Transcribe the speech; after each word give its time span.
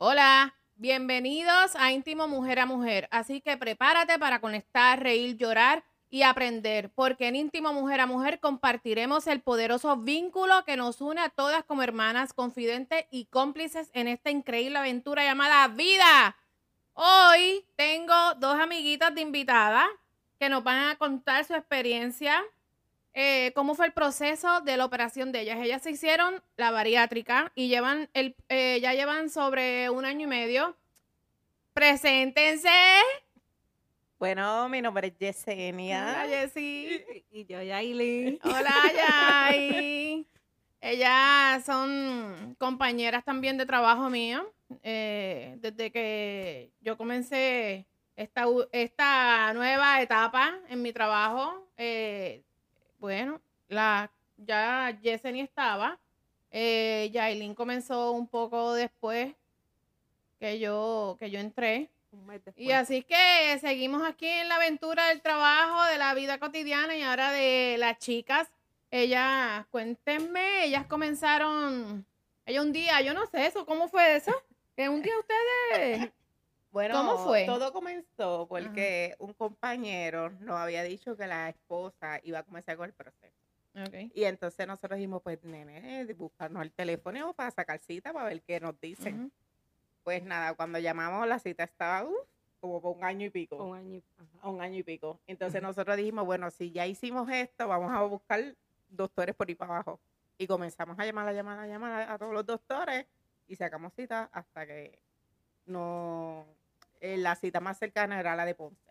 Hola, 0.00 0.54
bienvenidos 0.76 1.74
a 1.74 1.90
Íntimo 1.90 2.28
Mujer 2.28 2.60
a 2.60 2.66
Mujer. 2.66 3.08
Así 3.10 3.40
que 3.40 3.56
prepárate 3.56 4.16
para 4.16 4.40
conectar, 4.40 5.02
reír, 5.02 5.36
llorar 5.36 5.82
y 6.08 6.22
aprender, 6.22 6.92
porque 6.94 7.26
en 7.26 7.34
Íntimo 7.34 7.72
Mujer 7.72 8.02
a 8.02 8.06
Mujer 8.06 8.38
compartiremos 8.38 9.26
el 9.26 9.40
poderoso 9.40 9.96
vínculo 9.96 10.64
que 10.64 10.76
nos 10.76 11.00
une 11.00 11.20
a 11.20 11.30
todas 11.30 11.64
como 11.64 11.82
hermanas, 11.82 12.32
confidentes 12.32 13.06
y 13.10 13.24
cómplices 13.24 13.90
en 13.92 14.06
esta 14.06 14.30
increíble 14.30 14.78
aventura 14.78 15.24
llamada 15.24 15.66
vida. 15.66 16.36
Hoy 16.92 17.66
tengo 17.74 18.14
dos 18.36 18.56
amiguitas 18.56 19.12
de 19.16 19.22
invitada 19.22 19.84
que 20.38 20.48
nos 20.48 20.62
van 20.62 20.90
a 20.90 20.96
contar 20.96 21.44
su 21.44 21.54
experiencia, 21.54 22.44
eh, 23.14 23.52
cómo 23.54 23.74
fue 23.74 23.86
el 23.86 23.92
proceso 23.92 24.60
de 24.60 24.76
la 24.76 24.84
operación 24.84 25.32
de 25.32 25.40
ellas. 25.40 25.58
Ellas 25.60 25.82
se 25.82 25.90
hicieron 25.90 26.42
la 26.56 26.70
bariátrica 26.70 27.52
y 27.54 27.68
llevan 27.68 28.08
el, 28.14 28.36
eh, 28.48 28.78
ya 28.80 28.94
llevan 28.94 29.30
sobre 29.30 29.90
un 29.90 30.04
año 30.04 30.24
y 30.24 30.28
medio. 30.28 30.76
Preséntense. 31.72 32.70
Bueno, 34.18 34.68
mi 34.68 34.82
nombre 34.82 35.08
es 35.08 35.18
Yesenia. 35.18 36.24
Hola, 36.24 36.26
Jessy. 36.28 37.04
Y 37.30 37.44
yo, 37.46 37.62
Yailin. 37.62 38.40
Hola, 38.42 38.74
Yay. 39.52 40.26
Ellas 40.80 41.64
son 41.64 42.56
compañeras 42.58 43.24
también 43.24 43.58
de 43.58 43.66
trabajo 43.66 44.10
mío. 44.10 44.52
Eh, 44.82 45.56
desde 45.60 45.90
que 45.90 46.72
yo 46.80 46.96
comencé 46.96 47.86
esta, 48.16 48.44
esta 48.72 49.52
nueva 49.54 50.02
etapa 50.02 50.58
en 50.68 50.82
mi 50.82 50.92
trabajo, 50.92 51.68
eh, 51.76 52.42
bueno, 52.98 53.40
la, 53.68 54.10
ya 54.36 54.98
Yesenia 55.00 55.44
estaba. 55.44 55.98
Eh, 56.50 57.10
Yailin 57.12 57.54
comenzó 57.54 58.12
un 58.12 58.26
poco 58.26 58.72
después 58.72 59.34
que 60.38 60.58
yo, 60.58 61.16
que 61.18 61.30
yo 61.30 61.40
entré. 61.40 61.90
Y 62.56 62.70
así 62.72 63.02
que 63.02 63.58
seguimos 63.60 64.02
aquí 64.02 64.26
en 64.26 64.48
la 64.48 64.56
aventura 64.56 65.08
del 65.08 65.20
trabajo, 65.20 65.84
de 65.84 65.98
la 65.98 66.14
vida 66.14 66.38
cotidiana 66.38 66.96
y 66.96 67.02
ahora 67.02 67.32
de 67.32 67.76
las 67.78 67.98
chicas. 67.98 68.48
Ellas, 68.90 69.66
cuéntenme, 69.70 70.64
ellas 70.64 70.86
comenzaron, 70.86 72.06
ella 72.46 72.62
un 72.62 72.72
día, 72.72 73.02
yo 73.02 73.12
no 73.12 73.26
sé 73.26 73.46
eso, 73.46 73.66
¿cómo 73.66 73.88
fue 73.88 74.16
eso? 74.16 74.32
Que 74.74 74.88
un 74.88 75.02
día 75.02 75.12
ustedes, 75.18 76.10
Bueno, 76.70 76.94
¿Cómo 76.94 77.24
fue? 77.24 77.46
Todo 77.46 77.72
comenzó 77.72 78.46
porque 78.48 79.16
un 79.18 79.32
compañero 79.32 80.30
nos 80.40 80.56
había 80.56 80.82
dicho 80.82 81.16
que 81.16 81.26
la 81.26 81.48
esposa 81.48 82.20
iba 82.22 82.40
a 82.40 82.42
comenzar 82.42 82.76
con 82.76 82.86
el 82.86 82.92
proceso. 82.92 83.34
Ok. 83.74 84.10
Y 84.14 84.24
entonces 84.24 84.66
nosotros 84.66 84.96
dijimos, 84.98 85.22
pues, 85.22 85.42
nene, 85.44 86.04
buscarnos 86.14 86.62
el 86.62 86.72
teléfono 86.72 87.32
para 87.32 87.50
sacar 87.50 87.78
cita 87.78 88.12
para 88.12 88.28
ver 88.28 88.42
qué 88.42 88.60
nos 88.60 88.78
dicen. 88.80 89.32
Pues 90.02 90.22
nada, 90.22 90.54
cuando 90.54 90.78
llamamos 90.78 91.26
la 91.26 91.38
cita 91.38 91.64
estaba 91.64 92.06
como 92.60 92.80
por 92.80 92.96
un 92.96 93.04
año 93.04 93.26
y 93.26 93.30
pico. 93.30 93.56
Un 93.56 93.76
año. 93.76 93.94
y- 93.96 94.04
ajá. 94.18 94.48
un 94.48 94.60
año 94.60 94.78
y 94.78 94.82
pico. 94.82 95.20
Entonces 95.26 95.62
nosotros 95.62 95.96
dijimos, 95.96 96.26
bueno, 96.26 96.50
si 96.50 96.70
ya 96.72 96.86
hicimos 96.86 97.30
esto, 97.30 97.68
vamos 97.68 97.92
a 97.92 98.02
buscar 98.02 98.54
doctores 98.88 99.34
por 99.34 99.48
ahí 99.48 99.54
para 99.54 99.74
abajo. 99.74 100.00
Y 100.38 100.46
comenzamos 100.46 100.98
a 100.98 101.04
llamar, 101.04 101.28
a 101.28 101.32
llamar, 101.32 101.58
a 101.60 101.66
llamar 101.66 102.10
a 102.10 102.18
todos 102.18 102.32
los 102.32 102.46
doctores 102.46 103.06
y 103.46 103.56
sacamos 103.56 103.92
cita 103.94 104.28
hasta 104.32 104.66
que 104.66 104.98
no 105.68 106.44
eh, 107.00 107.16
la 107.16 107.34
cita 107.36 107.60
más 107.60 107.78
cercana 107.78 108.18
era 108.18 108.34
la 108.36 108.44
de 108.44 108.54
Ponce, 108.54 108.90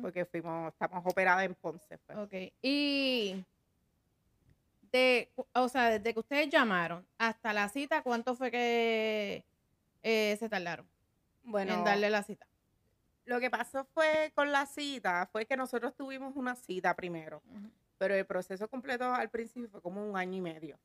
porque 0.00 0.24
fuimos, 0.24 0.72
estamos 0.72 1.04
operadas 1.06 1.44
en 1.44 1.54
Ponce. 1.54 1.98
pues. 1.98 2.18
Ok. 2.18 2.34
Y 2.62 3.44
de, 4.92 5.28
o 5.52 5.68
sea, 5.68 5.90
desde 5.90 6.12
que 6.14 6.20
ustedes 6.20 6.48
llamaron 6.48 7.04
hasta 7.18 7.52
la 7.52 7.68
cita, 7.68 8.02
¿cuánto 8.02 8.36
fue 8.36 8.50
que 8.50 9.44
eh, 10.02 10.36
se 10.38 10.48
tardaron 10.48 10.86
Bueno, 11.42 11.74
en 11.74 11.84
darle 11.84 12.10
la 12.10 12.22
cita? 12.22 12.46
lo 13.26 13.40
que 13.40 13.48
pasó 13.50 13.84
fue 13.94 14.32
con 14.34 14.52
la 14.52 14.66
cita, 14.66 15.26
fue 15.32 15.46
que 15.46 15.56
nosotros 15.56 15.94
tuvimos 15.96 16.36
una 16.36 16.54
cita 16.54 16.94
primero, 16.94 17.42
pero 17.96 18.14
el 18.14 18.26
proceso 18.26 18.68
completo 18.68 19.12
al 19.14 19.30
principio 19.30 19.68
fue 19.70 19.80
como 19.80 20.06
un 20.06 20.16
año 20.16 20.36
y 20.36 20.40
medio. 20.42 20.78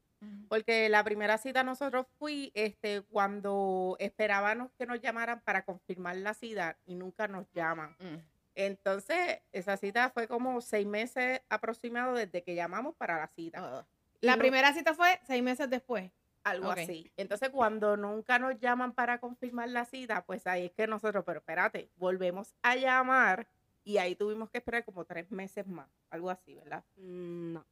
Porque 0.50 0.90
la 0.90 1.04
primera 1.04 1.38
cita 1.38 1.64
nosotros 1.64 2.06
fui 2.18 2.52
este, 2.54 3.02
cuando 3.04 3.96
esperábamos 4.00 4.72
que 4.78 4.86
nos 4.86 5.00
llamaran 5.00 5.42
para 5.42 5.64
confirmar 5.64 6.18
la 6.18 6.34
cita 6.34 6.78
y 6.86 6.96
nunca 6.96 7.28
nos 7.28 7.46
llaman. 7.54 7.96
Mm. 8.00 8.18
Entonces, 8.56 9.40
esa 9.54 9.78
cita 9.78 10.10
fue 10.10 10.28
como 10.28 10.60
seis 10.60 10.86
meses 10.86 11.42
aproximado 11.50 12.14
desde 12.14 12.44
que 12.44 12.56
llamamos 12.56 12.96
para 12.96 13.18
la 13.18 13.28
cita. 13.28 13.86
La 14.22 14.36
no- 14.36 14.40
primera 14.40 14.74
cita 14.74 14.94
fue 14.94 15.20
seis 15.26 15.42
meses 15.42 15.70
después. 15.70 16.12
Algo 16.44 16.72
así. 16.72 17.12
Entonces, 17.16 17.50
cuando 17.50 17.96
nunca 17.96 18.40
nos 18.40 18.58
llaman 18.60 18.94
para 18.94 19.20
confirmar 19.20 19.70
la 19.70 19.86
cita, 19.86 20.26
pues 20.26 20.48
ahí 20.48 20.66
es 20.66 20.72
que 20.72 20.88
nosotros, 20.88 21.24
pero 21.26 21.40
espérate, 21.40 21.90
volvemos 21.98 22.56
a 22.62 22.76
llamar 22.76 23.48
y 23.84 23.98
ahí 23.98 24.16
tuvimos 24.16 24.50
que 24.50 24.58
esperar 24.58 24.84
como 24.84 25.06
tres 25.06 25.30
meses 25.32 25.68
más. 25.68 25.88
Algo 26.10 26.30
así, 26.30 26.56
¿verdad? 26.56 26.84
No. 26.98 27.66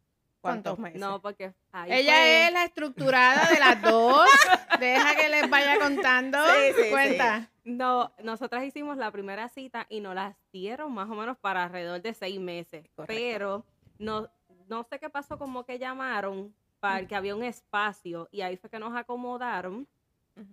¿Cuántos 0.54 0.76
¿Cuánto? 0.76 0.82
meses? 0.82 1.00
No, 1.02 1.22
porque 1.22 1.54
ahí 1.72 1.92
Ella 1.94 2.14
fue- 2.14 2.48
es 2.48 2.54
la 2.54 2.64
estructurada 2.66 3.50
de 3.50 3.60
las 3.60 3.82
dos. 3.82 4.28
Deja 4.80 5.16
que 5.16 5.30
les 5.30 5.50
vaya 5.50 5.80
contando. 5.80 6.38
Sí, 6.46 6.74
sí, 6.76 6.84
sí. 6.84 6.90
Cuenta. 6.90 7.50
No, 7.64 8.12
nosotras 8.24 8.64
hicimos 8.64 8.98
la 8.98 9.12
primera 9.12 9.50
cita 9.50 9.86
y 9.90 10.00
nos 10.00 10.16
las 10.16 10.36
dieron 10.54 10.94
más 10.94 11.10
o 11.10 11.16
menos 11.16 11.38
para 11.38 11.64
alrededor 11.66 12.02
de 12.02 12.14
seis 12.14 12.40
meses. 12.40 12.86
Correcto. 12.96 13.14
Pero 13.14 13.66
no, 14.00 14.30
no 14.68 14.84
sé 14.84 15.00
qué 15.00 15.10
pasó, 15.10 15.38
como 15.38 15.66
que 15.66 15.78
llamaron 15.80 16.54
para 16.80 17.06
que 17.08 17.16
había 17.16 17.36
un 17.36 17.44
espacio 17.44 18.30
y 18.32 18.42
ahí 18.42 18.56
fue 18.56 18.70
que 18.70 18.80
nos 18.80 18.96
acomodaron 18.96 19.88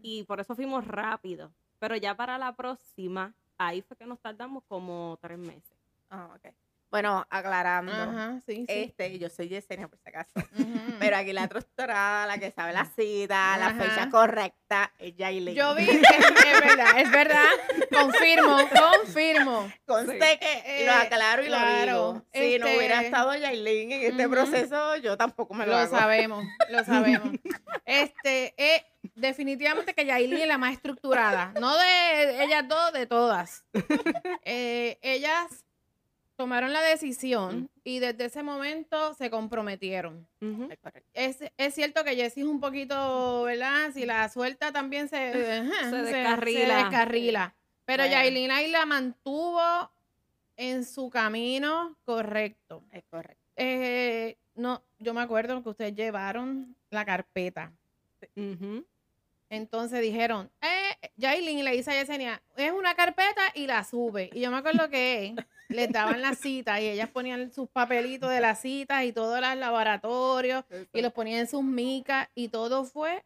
y 0.02 0.22
por 0.24 0.40
eso 0.40 0.54
fuimos 0.54 0.86
rápido. 0.86 1.52
Pero 1.78 1.96
ya 1.96 2.16
para 2.16 2.38
la 2.38 2.56
próxima, 2.56 3.34
ahí 3.58 3.82
fue 3.82 3.96
que 3.96 4.06
nos 4.06 4.18
tardamos 4.18 4.64
como 4.66 5.18
tres 5.20 5.38
meses. 5.38 5.76
Ah, 6.10 6.30
ok. 6.34 6.52
Bueno, 6.94 7.26
aclarando. 7.28 7.92
Ajá, 7.92 8.40
sí, 8.46 8.54
sí. 8.54 8.64
Este, 8.68 9.18
yo 9.18 9.28
soy 9.28 9.48
Yesenia 9.48 9.88
por 9.88 9.98
si 9.98 10.08
acaso. 10.10 10.30
Pero 11.00 11.16
aquí 11.16 11.32
la 11.32 11.42
estructurada, 11.42 12.24
la 12.28 12.38
que 12.38 12.52
sabe 12.52 12.72
la 12.72 12.84
cita, 12.84 13.56
la 13.58 13.74
fecha 13.74 14.08
correcta, 14.10 14.92
es 15.00 15.16
Yailin. 15.16 15.56
Yo 15.56 15.74
vi 15.74 15.86
que 15.86 15.92
es 15.92 16.60
verdad, 16.60 16.98
es 17.00 17.10
verdad. 17.10 17.44
Confirmo, 17.90 18.58
confirmo. 19.02 19.72
Conste 19.84 20.12
Sí. 20.20 20.38
que 20.38 20.82
Eh, 20.82 20.86
lo 20.86 20.92
aclaro 20.92 21.42
y 21.42 21.46
claro, 21.46 21.90
lo 21.90 22.12
digo. 22.12 22.26
Si 22.32 22.58
no 22.60 22.66
este- 22.68 22.76
hubiera 22.78 23.02
estado 23.02 23.34
Yailin 23.34 23.90
en 23.90 24.02
este 24.12 24.28
proceso, 24.28 24.96
yo 24.98 25.16
tampoco 25.16 25.52
me 25.52 25.66
lo, 25.66 25.72
Lo 25.72 25.78
hago. 25.78 25.98
sabemos, 25.98 26.44
lo 26.70 26.84
sabemos. 26.84 27.28
Este, 27.84 28.54
eh, 28.56 28.86
definitivamente 29.16 29.94
que 29.94 30.06
Yailin 30.06 30.38
es 30.42 30.46
la 30.46 30.58
más 30.58 30.72
estructurada. 30.74 31.52
No 31.60 31.76
de 31.76 32.44
ellas 32.44 32.68
dos, 32.68 32.92
de 32.92 33.06
todas. 33.08 33.64
Eh, 34.46 34.98
ellas 35.02 35.63
tomaron 36.36 36.72
la 36.72 36.82
decisión 36.82 37.70
y 37.84 37.98
desde 38.00 38.24
ese 38.26 38.42
momento 38.42 39.14
se 39.14 39.30
comprometieron. 39.30 40.26
Es. 41.12 41.40
Es, 41.42 41.52
es 41.56 41.74
cierto 41.74 42.02
que 42.04 42.16
Jessie 42.16 42.42
es 42.42 42.48
un 42.48 42.60
poquito, 42.60 43.42
¿verdad? 43.44 43.92
Si 43.92 44.04
la 44.06 44.28
suelta 44.28 44.72
también 44.72 45.08
se, 45.08 45.32
Se 45.90 46.02
descarrila. 46.02 46.76
descarrila. 46.76 47.54
Pero 47.84 48.02
Bueno. 48.04 48.12
Yailin 48.16 48.50
ahí 48.50 48.70
la 48.70 48.86
mantuvo 48.86 49.60
en 50.56 50.84
su 50.84 51.10
camino 51.10 51.96
correcto. 52.04 52.82
Es 52.90 53.04
correcto. 53.10 53.42
Eh, 53.56 54.36
no, 54.54 54.82
yo 54.98 55.14
me 55.14 55.20
acuerdo 55.20 55.62
que 55.62 55.68
ustedes 55.68 55.94
llevaron 55.94 56.74
la 56.90 57.04
carpeta. 57.04 57.72
Entonces 59.50 60.00
dijeron, 60.00 60.50
eh, 60.62 60.83
Yailin 61.16 61.64
le 61.64 61.72
dice 61.72 61.90
a 61.90 62.00
Yesenia, 62.00 62.42
es 62.56 62.72
una 62.72 62.94
carpeta 62.94 63.42
y 63.54 63.66
la 63.66 63.84
sube. 63.84 64.30
Y 64.32 64.40
yo 64.40 64.50
me 64.50 64.58
acuerdo 64.58 64.88
que 64.88 65.34
les 65.68 65.90
daban 65.90 66.22
la 66.22 66.34
cita 66.34 66.80
y 66.80 66.88
ellas 66.88 67.08
ponían 67.08 67.52
sus 67.52 67.68
papelitos 67.68 68.30
de 68.30 68.40
las 68.40 68.60
citas 68.60 69.04
y 69.04 69.12
todos 69.12 69.40
los 69.40 69.56
laboratorios 69.56 70.64
y 70.92 71.02
los 71.02 71.12
ponían 71.12 71.40
en 71.40 71.46
sus 71.48 71.62
micas 71.62 72.28
y 72.34 72.48
todo 72.48 72.84
fue 72.84 73.24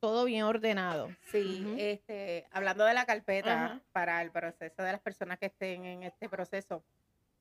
todo 0.00 0.24
bien 0.24 0.44
ordenado. 0.44 1.08
Sí, 1.30 1.74
este, 1.78 2.46
hablando 2.52 2.84
de 2.84 2.94
la 2.94 3.04
carpeta 3.04 3.80
para 3.92 4.22
el 4.22 4.30
proceso 4.30 4.82
de 4.82 4.92
las 4.92 5.00
personas 5.00 5.38
que 5.38 5.46
estén 5.46 5.84
en 5.84 6.02
este 6.04 6.28
proceso, 6.28 6.82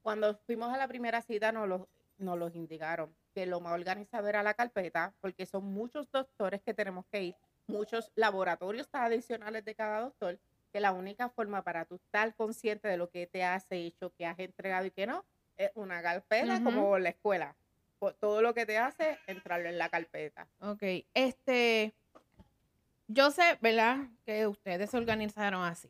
cuando 0.01 0.35
fuimos 0.45 0.73
a 0.73 0.77
la 0.77 0.87
primera 0.87 1.21
cita 1.21 1.51
nos 1.51 1.67
los, 1.67 1.81
nos 2.17 2.37
los 2.37 2.55
indicaron 2.55 3.13
que 3.33 3.45
lo 3.45 3.59
más 3.59 3.73
organizado 3.73 4.27
era 4.27 4.41
la 4.41 4.55
carpeta, 4.55 5.13
porque 5.21 5.45
son 5.45 5.65
muchos 5.65 6.09
doctores 6.11 6.61
que 6.61 6.73
tenemos 6.73 7.05
que 7.11 7.21
ir, 7.21 7.35
muchos 7.67 8.11
laboratorios 8.15 8.87
adicionales 8.91 9.63
de 9.65 9.75
cada 9.75 10.01
doctor, 10.01 10.39
que 10.71 10.79
la 10.79 10.91
única 10.91 11.29
forma 11.29 11.63
para 11.63 11.85
tú 11.85 11.95
estar 11.95 12.33
consciente 12.35 12.87
de 12.87 12.97
lo 12.97 13.09
que 13.09 13.27
te 13.27 13.43
has 13.43 13.65
hecho, 13.69 14.13
que 14.17 14.25
has 14.25 14.39
entregado 14.39 14.85
y 14.85 14.91
que 14.91 15.07
no, 15.07 15.25
es 15.57 15.71
una 15.75 16.01
carpeta 16.01 16.61
como 16.63 16.97
la 16.99 17.09
escuela. 17.09 17.55
Todo 18.19 18.41
lo 18.41 18.53
que 18.53 18.65
te 18.65 18.77
hace, 18.77 19.17
entrarlo 19.25 19.69
en 19.69 19.77
la 19.77 19.89
carpeta. 19.89 20.47
Ok, 20.59 20.83
este, 21.13 21.93
yo 23.07 23.31
sé, 23.31 23.57
¿verdad? 23.61 24.07
Que 24.25 24.45
ustedes 24.45 24.91
se 24.91 24.97
organizaron 24.97 25.63
así, 25.63 25.89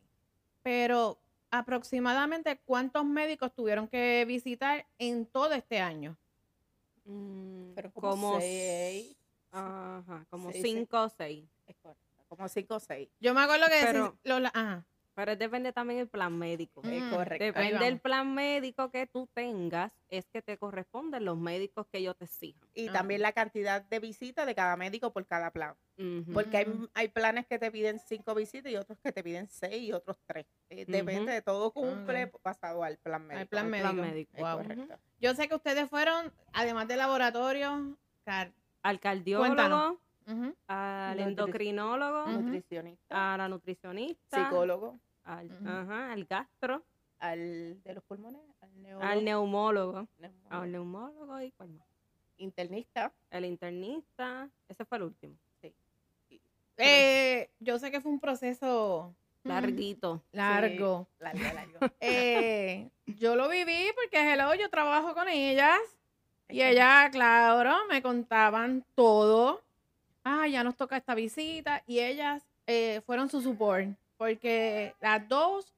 pero 0.63 1.19
aproximadamente 1.51 2.59
cuántos 2.65 3.05
médicos 3.05 3.53
tuvieron 3.53 3.87
que 3.87 4.23
visitar 4.25 4.85
en 4.99 5.25
todo 5.25 5.53
este 5.53 5.79
año. 5.79 6.17
Mm, 7.05 7.73
Pero 7.73 7.91
como 7.91 8.09
como 8.09 8.39
seis. 8.39 9.15
Ajá, 9.51 10.25
como 10.29 10.51
seis. 10.51 10.63
cinco 10.63 11.03
o 11.03 11.09
seis. 11.09 11.45
Es 11.67 11.75
correcto, 11.81 12.03
como 12.15 12.27
como 12.27 12.49
cinco 12.49 12.75
o 12.75 12.79
seis. 12.79 13.09
Yo 13.19 13.33
me 13.33 13.41
acuerdo 13.41 13.67
que 13.67 13.81
Pero- 13.85 14.11
sí, 14.23 14.29
los 14.29 14.41
la- 14.41 14.51
ajá. 14.53 14.85
Pero 15.15 15.35
depende 15.35 15.73
también 15.73 15.97
del 16.01 16.07
plan 16.09 16.37
médico. 16.37 16.79
Es 16.83 17.01
Mm, 17.01 17.09
correcto. 17.09 17.43
Ahí 17.43 17.49
Depende 17.51 17.85
del 17.85 17.99
plan 17.99 18.35
médico 18.35 18.91
que 18.91 19.07
tú 19.07 19.27
tengas, 19.33 19.91
es 20.09 20.27
que 20.27 20.43
te 20.43 20.59
corresponden 20.59 21.25
los 21.25 21.35
médicos 21.35 21.87
que 21.87 21.97
ellos 21.97 22.15
te 22.17 22.25
exijan. 22.25 22.61
Y 22.75 22.89
Ajá. 22.89 22.99
también 22.99 23.23
la 23.23 23.31
cantidad 23.31 23.81
de 23.81 23.99
visitas 23.99 24.45
de 24.45 24.53
cada 24.53 24.77
médico 24.77 25.11
por 25.11 25.25
cada 25.25 25.49
plan. 25.49 25.73
Porque 26.31 26.57
hay, 26.57 26.67
hay 26.93 27.07
planes 27.07 27.47
que 27.47 27.57
te 27.57 27.71
piden 27.71 27.99
cinco 27.99 28.35
visitas 28.35 28.71
y 28.71 28.75
otros 28.75 28.99
que 28.99 29.11
te 29.11 29.23
piden 29.23 29.47
seis 29.47 29.81
y 29.89 29.91
otros 29.91 30.17
tres. 30.27 30.45
Eh, 30.69 30.85
depende 30.87 31.31
de 31.31 31.41
todo 31.41 31.71
cumple 31.71 32.25
Ok. 32.25 32.39
basado 32.43 32.83
al 32.83 32.97
plan 32.99 33.25
médico. 33.25 33.49
plan 33.49 33.69
médico. 33.71 33.89
plan 33.93 34.01
médico. 34.11 34.31
Es 34.35 34.43
Wow. 34.43 34.57
correcto. 34.57 34.99
Yo 35.19 35.33
sé 35.33 35.47
que 35.49 35.55
ustedes 35.55 35.89
fueron, 35.89 36.31
además 36.53 36.87
del 36.87 36.99
laboratorio, 36.99 37.97
car- 38.23 38.53
Al 38.83 38.99
cardiólogo, 38.99 39.47
Cuéntanos. 39.47 39.97
Al 40.67 41.17
Nutri- 41.17 41.23
endocrinólogo, 41.23 42.23
Ujú. 42.23 42.31
Nutricionista, 42.41 43.33
a 43.33 43.37
la 43.37 43.47
nutricionista, 43.47 44.43
psicólogo, 44.43 44.99
al, 45.23 45.49
ajá, 45.65 46.11
al 46.11 46.25
gastro, 46.25 46.83
al 47.19 47.81
de 47.83 47.93
los 47.93 48.03
pulmones, 48.03 48.41
al 48.61 48.81
neuro- 48.81 49.05
al 49.05 49.23
neumólogo, 49.23 50.07
neumólogo, 50.19 50.47
al 50.55 50.71
neumólogo 50.71 51.41
y 51.41 51.51
cuál 51.51 51.69
más. 51.69 51.87
internista. 52.39 53.11
El 53.31 53.45
internista, 53.45 54.49
ese 54.67 54.85
fue 54.85 54.97
el 54.97 55.03
último. 55.05 55.35
Eh, 56.79 57.49
yo 57.59 57.79
sé 57.79 57.89
que 57.89 58.01
fue 58.01 58.11
un 58.11 58.19
proceso 58.19 59.15
Larguito. 59.43 60.21
largo. 60.31 61.07
Largo, 61.19 61.43
largo. 61.53 61.79
Eh, 61.99 62.89
yo 63.07 63.35
lo 63.35 63.49
viví 63.49 63.87
porque 63.95 64.31
hello, 64.33 64.53
yo 64.53 64.69
trabajo 64.69 65.15
con 65.15 65.27
ellas 65.27 65.79
y 66.49 66.61
Ajá. 66.61 66.69
ellas, 66.69 67.09
claro, 67.11 67.75
me 67.89 68.01
contaban 68.03 68.85
todo. 68.93 69.63
Ah, 70.29 70.45
ya 70.47 70.63
nos 70.63 70.75
toca 70.75 70.97
esta 70.97 71.15
visita 71.15 71.83
y 71.87 71.99
ellas 71.99 72.43
eh, 72.65 73.01
fueron 73.05 73.29
su 73.29 73.41
support 73.41 73.87
porque 74.17 74.93
las 74.99 75.27
dos 75.29 75.73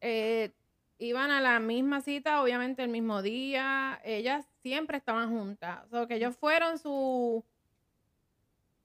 eh, 0.00 0.50
iban 0.98 1.30
a 1.32 1.40
la 1.40 1.58
misma 1.58 2.00
cita, 2.00 2.42
obviamente 2.42 2.82
el 2.82 2.90
mismo 2.90 3.22
día. 3.22 4.00
Ellas 4.04 4.46
siempre 4.62 4.98
estaban 4.98 5.30
juntas, 5.30 5.80
o 5.86 5.88
sea, 5.90 6.06
que 6.06 6.14
ellos 6.16 6.36
fueron 6.36 6.78
su 6.78 7.42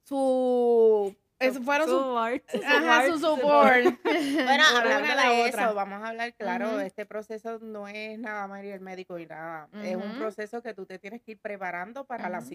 su 0.03 1.15
es- 1.39 1.59
fueron 1.59 1.87
su, 1.87 1.93
Support, 1.99 2.43
ajá, 2.65 3.07
su 3.07 3.19
support. 3.19 3.83
support. 3.83 3.99
Bueno, 4.45 4.63
hablando 4.77 5.11
a 5.11 5.15
la 5.15 5.29
de 5.29 5.49
otra. 5.49 5.65
eso, 5.65 5.73
vamos 5.75 6.01
a 6.03 6.07
hablar 6.09 6.33
claro, 6.35 6.69
Ujú. 6.71 6.79
este 6.79 7.05
proceso 7.05 7.59
no 7.59 7.87
es 7.87 8.17
nada 8.19 8.47
más 8.47 8.63
ir 8.63 8.73
al 8.73 8.79
médico 8.79 9.19
y 9.19 9.25
nada. 9.25 9.67
Es 9.83 9.95
un 9.95 10.17
proceso 10.17 10.61
que 10.61 10.73
tú 10.73 10.85
te 10.85 10.99
tienes 10.99 11.21
que 11.21 11.33
ir 11.33 11.39
preparando 11.39 12.05
para 12.05 12.29
la 12.29 12.39
Ujú. 12.39 12.47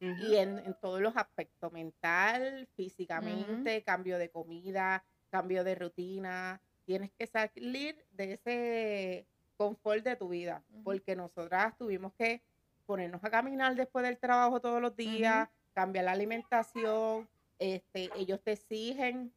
Y 0.00 0.36
en, 0.36 0.58
en 0.60 0.74
todos 0.80 1.00
los 1.00 1.14
aspectos, 1.16 1.70
mental, 1.72 2.66
físicamente, 2.74 3.82
cambio 3.82 4.16
de 4.18 4.30
comida, 4.30 5.04
cambio 5.30 5.62
de 5.62 5.74
rutina. 5.74 6.60
Tienes 6.86 7.10
que 7.18 7.26
salir 7.26 8.02
de 8.12 8.32
ese 8.32 9.26
confort 9.56 10.02
de 10.02 10.16
tu 10.16 10.28
vida, 10.30 10.62
porque 10.84 11.14
nosotras 11.14 11.76
tuvimos 11.76 12.14
que 12.14 12.42
ponernos 12.86 13.22
a 13.22 13.30
caminar 13.30 13.74
después 13.76 14.04
del 14.04 14.18
trabajo 14.18 14.60
todos 14.60 14.80
los 14.80 14.96
días, 14.96 15.48
cambiar 15.74 16.06
la 16.06 16.12
alimentación, 16.12 17.28
este, 17.58 18.10
ellos 18.16 18.40
te 18.42 18.52
exigen 18.52 19.32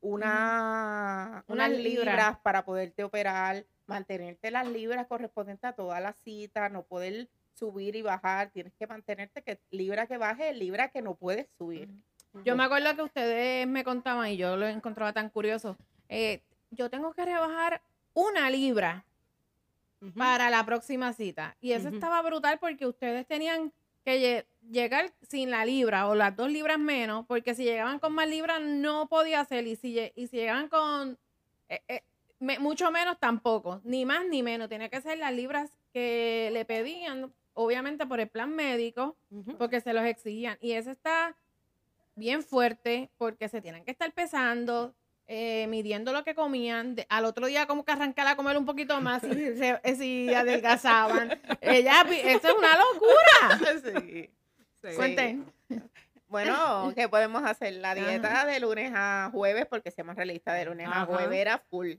una, 0.00 1.44
Unas 1.48 1.68
unas 1.68 1.70
libras. 1.70 2.06
libras 2.14 2.38
para 2.38 2.64
poderte 2.64 3.02
operar, 3.04 3.64
mantenerte 3.86 4.50
las 4.50 4.66
libras 4.68 5.06
correspondientes 5.06 5.64
a 5.64 5.72
toda 5.72 5.98
la 6.00 6.12
cita, 6.12 6.68
no 6.68 6.84
poder 6.84 7.28
subir 7.54 7.96
y 7.96 8.02
bajar, 8.02 8.50
tienes 8.50 8.72
que 8.74 8.86
mantenerte 8.86 9.42
que 9.42 9.58
libra 9.70 10.06
que 10.06 10.18
baje, 10.18 10.52
libra 10.54 10.88
que 10.88 11.02
no 11.02 11.14
puedes 11.14 11.46
subir. 11.58 11.88
Yo 12.44 12.56
me 12.56 12.64
acuerdo 12.64 12.94
que 12.96 13.02
ustedes 13.02 13.66
me 13.66 13.84
contaban 13.84 14.28
y 14.28 14.36
yo 14.36 14.56
lo 14.56 14.66
encontraba 14.66 15.12
tan 15.12 15.30
curioso. 15.30 15.76
eh, 16.08 16.42
yo 16.70 16.90
tengo 16.90 17.12
que 17.14 17.24
rebajar 17.24 17.80
una 18.14 18.50
libra 18.50 19.04
para 20.16 20.50
la 20.50 20.66
próxima 20.66 21.12
cita. 21.12 21.56
Y 21.60 21.72
eso 21.72 21.88
estaba 21.94 22.20
brutal 22.22 22.58
porque 22.58 22.86
ustedes 22.86 23.26
tenían 23.26 23.72
que 24.04 24.18
lle- 24.20 24.70
llegar 24.70 25.12
sin 25.28 25.50
la 25.50 25.64
libra 25.64 26.08
o 26.08 26.14
las 26.14 26.34
dos 26.36 26.50
libras 26.50 26.78
menos, 26.78 27.24
porque 27.26 27.54
si 27.54 27.64
llegaban 27.64 27.98
con 28.00 28.12
más 28.12 28.28
libras 28.28 28.60
no 28.60 29.08
podía 29.08 29.44
ser. 29.44 29.66
Y 29.66 29.76
si, 29.76 29.94
lle- 29.94 30.12
y 30.14 30.26
si 30.26 30.36
llegaban 30.36 30.68
con 30.68 31.16
eh, 31.68 31.80
eh, 31.88 32.02
me- 32.40 32.58
mucho 32.58 32.90
menos 32.90 33.18
tampoco, 33.18 33.80
ni 33.84 34.04
más 34.04 34.26
ni 34.26 34.42
menos. 34.42 34.68
Tenía 34.68 34.88
que 34.90 35.00
ser 35.00 35.16
las 35.18 35.32
libras 35.32 35.70
que 35.92 36.50
le 36.52 36.64
pedían, 36.66 37.32
obviamente 37.54 38.06
por 38.06 38.20
el 38.20 38.28
plan 38.28 38.54
médico, 38.54 39.16
porque 39.58 39.80
se 39.80 39.92
los 39.92 40.04
exigían. 40.04 40.58
Y 40.60 40.72
eso 40.72 40.90
está 40.90 41.36
bien 42.16 42.42
fuerte 42.42 43.10
porque 43.18 43.48
se 43.48 43.60
tienen 43.60 43.84
que 43.84 43.90
estar 43.90 44.12
pesando, 44.12 44.94
eh, 45.26 45.66
midiendo 45.68 46.12
lo 46.12 46.22
que 46.24 46.34
comían. 46.34 46.94
De- 46.94 47.06
al 47.08 47.24
otro 47.24 47.46
día 47.46 47.66
como 47.66 47.84
que 47.84 47.92
arrancar 47.92 48.26
a 48.26 48.36
comer 48.36 48.56
un 48.58 48.66
poquito 48.66 49.00
más 49.00 49.22
se- 49.22 49.80
eh, 49.82 49.96
si 49.96 50.32
adelgazaban. 50.34 51.40
Ella, 51.60 52.02
eso 52.10 52.48
es 52.48 52.54
una 52.54 52.76
locura. 52.78 53.80
Sí. 54.02 54.30
Sí. 54.82 54.96
Cuenten. 54.96 55.46
Bueno, 56.28 56.92
¿qué 56.96 57.08
podemos 57.08 57.42
hacer? 57.44 57.72
La 57.74 57.94
dieta 57.94 58.44
de 58.44 58.60
lunes 58.60 58.92
a 58.94 59.30
jueves, 59.32 59.66
porque 59.66 59.90
seamos 59.90 60.14
realistas, 60.16 60.54
de 60.58 60.64
lunes 60.66 60.86
a 60.88 61.06
jueves 61.06 61.38
era 61.38 61.58
full. 61.70 61.92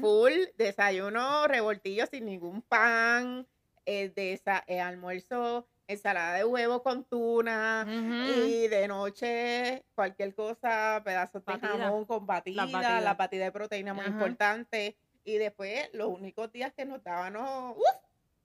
Full, 0.00 0.32
desayuno, 0.58 1.46
revoltillo 1.46 2.06
sin 2.06 2.24
ningún 2.26 2.62
pan, 2.62 3.46
eh, 3.86 4.10
de 4.10 4.32
esa, 4.32 4.64
eh, 4.66 4.80
almuerzo, 4.80 5.66
ensalada 5.86 6.36
de 6.36 6.44
huevo 6.44 6.82
con 6.82 7.04
tuna, 7.04 7.86
y 7.88 8.68
de 8.68 8.88
noche 8.88 9.84
cualquier 9.94 10.34
cosa, 10.34 11.02
pedazos 11.04 11.44
de 11.44 11.52
Batida. 11.52 11.68
jamón 11.70 12.04
con 12.06 12.26
batida, 12.26 13.00
la 13.00 13.14
batida 13.14 13.44
de 13.44 13.52
proteína 13.52 13.94
muy 13.94 14.06
importante. 14.06 14.96
Y 15.24 15.38
después 15.38 15.88
los 15.92 16.08
únicos 16.08 16.50
días 16.52 16.72
que 16.74 16.84
nos 16.84 17.02
dábamos, 17.02 17.76
uf, 17.76 17.84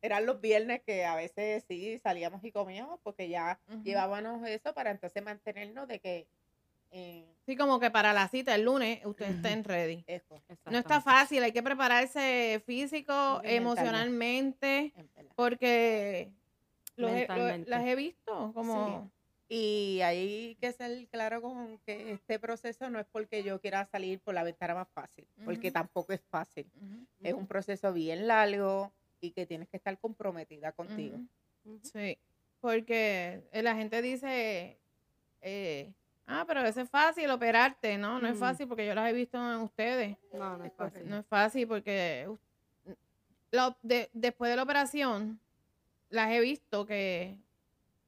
eran 0.02 0.26
los 0.26 0.42
viernes 0.42 0.82
que 0.86 1.06
a 1.06 1.16
veces 1.16 1.64
sí 1.68 1.98
salíamos 2.00 2.44
y 2.44 2.52
comíamos 2.52 3.00
porque 3.04 3.30
ya 3.30 3.60
Ujú. 3.68 3.82
llevábamos 3.84 4.48
eso 4.48 4.74
para 4.74 4.92
entonces 4.92 5.24
mantenernos 5.24 5.88
de 5.88 6.00
que 6.00 6.28
eh, 6.92 7.26
Sí, 7.46 7.56
como 7.56 7.80
que 7.80 7.90
para 7.92 8.12
la 8.14 8.28
cita 8.28 8.54
el 8.56 8.64
lunes 8.64 9.06
ustedes 9.06 9.36
estén 9.36 9.64
ready. 9.64 10.04
eso, 10.06 10.42
No 10.66 10.78
está 10.80 11.00
fácil, 11.00 11.42
hay 11.44 11.54
que 11.54 11.64
prepararse 11.64 12.62
físico, 12.66 13.40
emocionalmente, 13.44 14.94
porque 15.36 16.32
los 16.98 17.10
he- 17.12 17.14
lo 17.14 17.18
he- 17.18 17.20
Mentalmente. 17.20 17.70
las 17.70 17.86
he 17.86 17.96
visto 17.96 18.52
como... 18.54 19.12
Y 19.50 20.02
hay 20.02 20.58
que 20.60 20.74
ser 20.74 21.08
claro 21.08 21.42
con 21.42 21.78
que 21.86 22.12
este 22.12 22.38
proceso 22.38 22.90
no 22.90 23.00
es 23.00 23.06
porque 23.10 23.44
yo 23.44 23.62
quiera 23.62 23.86
salir 23.86 24.20
por 24.20 24.34
la 24.34 24.44
ventana 24.44 24.74
más 24.76 24.90
fácil, 24.90 25.26
porque 25.46 25.72
tampoco 25.72 26.12
es 26.12 26.20
fácil. 26.30 26.70
Es 27.24 27.34
un 27.34 27.48
proceso 27.48 27.94
bien 27.94 28.28
largo 28.28 28.92
y 29.22 29.32
que 29.32 29.46
tienes 29.46 29.70
que 29.70 29.78
estar 29.78 29.98
comprometida 30.00 30.74
contigo. 30.74 31.18
Sí, 31.82 32.18
porque 32.60 33.42
la 33.54 33.74
gente 33.76 34.02
dice, 34.02 34.80
eh, 35.42 35.94
ah, 36.28 36.44
pero 36.48 36.62
eso 36.62 36.82
es 36.82 36.90
fácil 36.90 37.30
operarte, 37.32 37.98
¿no? 37.98 38.20
No 38.20 38.28
es 38.28 38.38
fácil 38.38 38.68
porque 38.68 38.86
yo 38.86 38.94
las 38.94 39.10
he 39.10 39.14
visto 39.14 39.38
en 39.38 39.62
ustedes. 39.62 40.18
No, 40.34 40.58
no 40.58 40.64
es 40.66 40.74
fácil. 40.74 41.10
No 41.10 41.18
es 41.18 41.26
fácil 41.26 41.68
porque 41.68 42.30
lo- 43.52 43.76
de- 43.82 44.10
después 44.14 44.50
de 44.52 44.56
la 44.58 44.64
operación 44.64 45.40
las 46.10 46.32
he 46.32 46.40
visto 46.40 46.86
que 46.86 47.38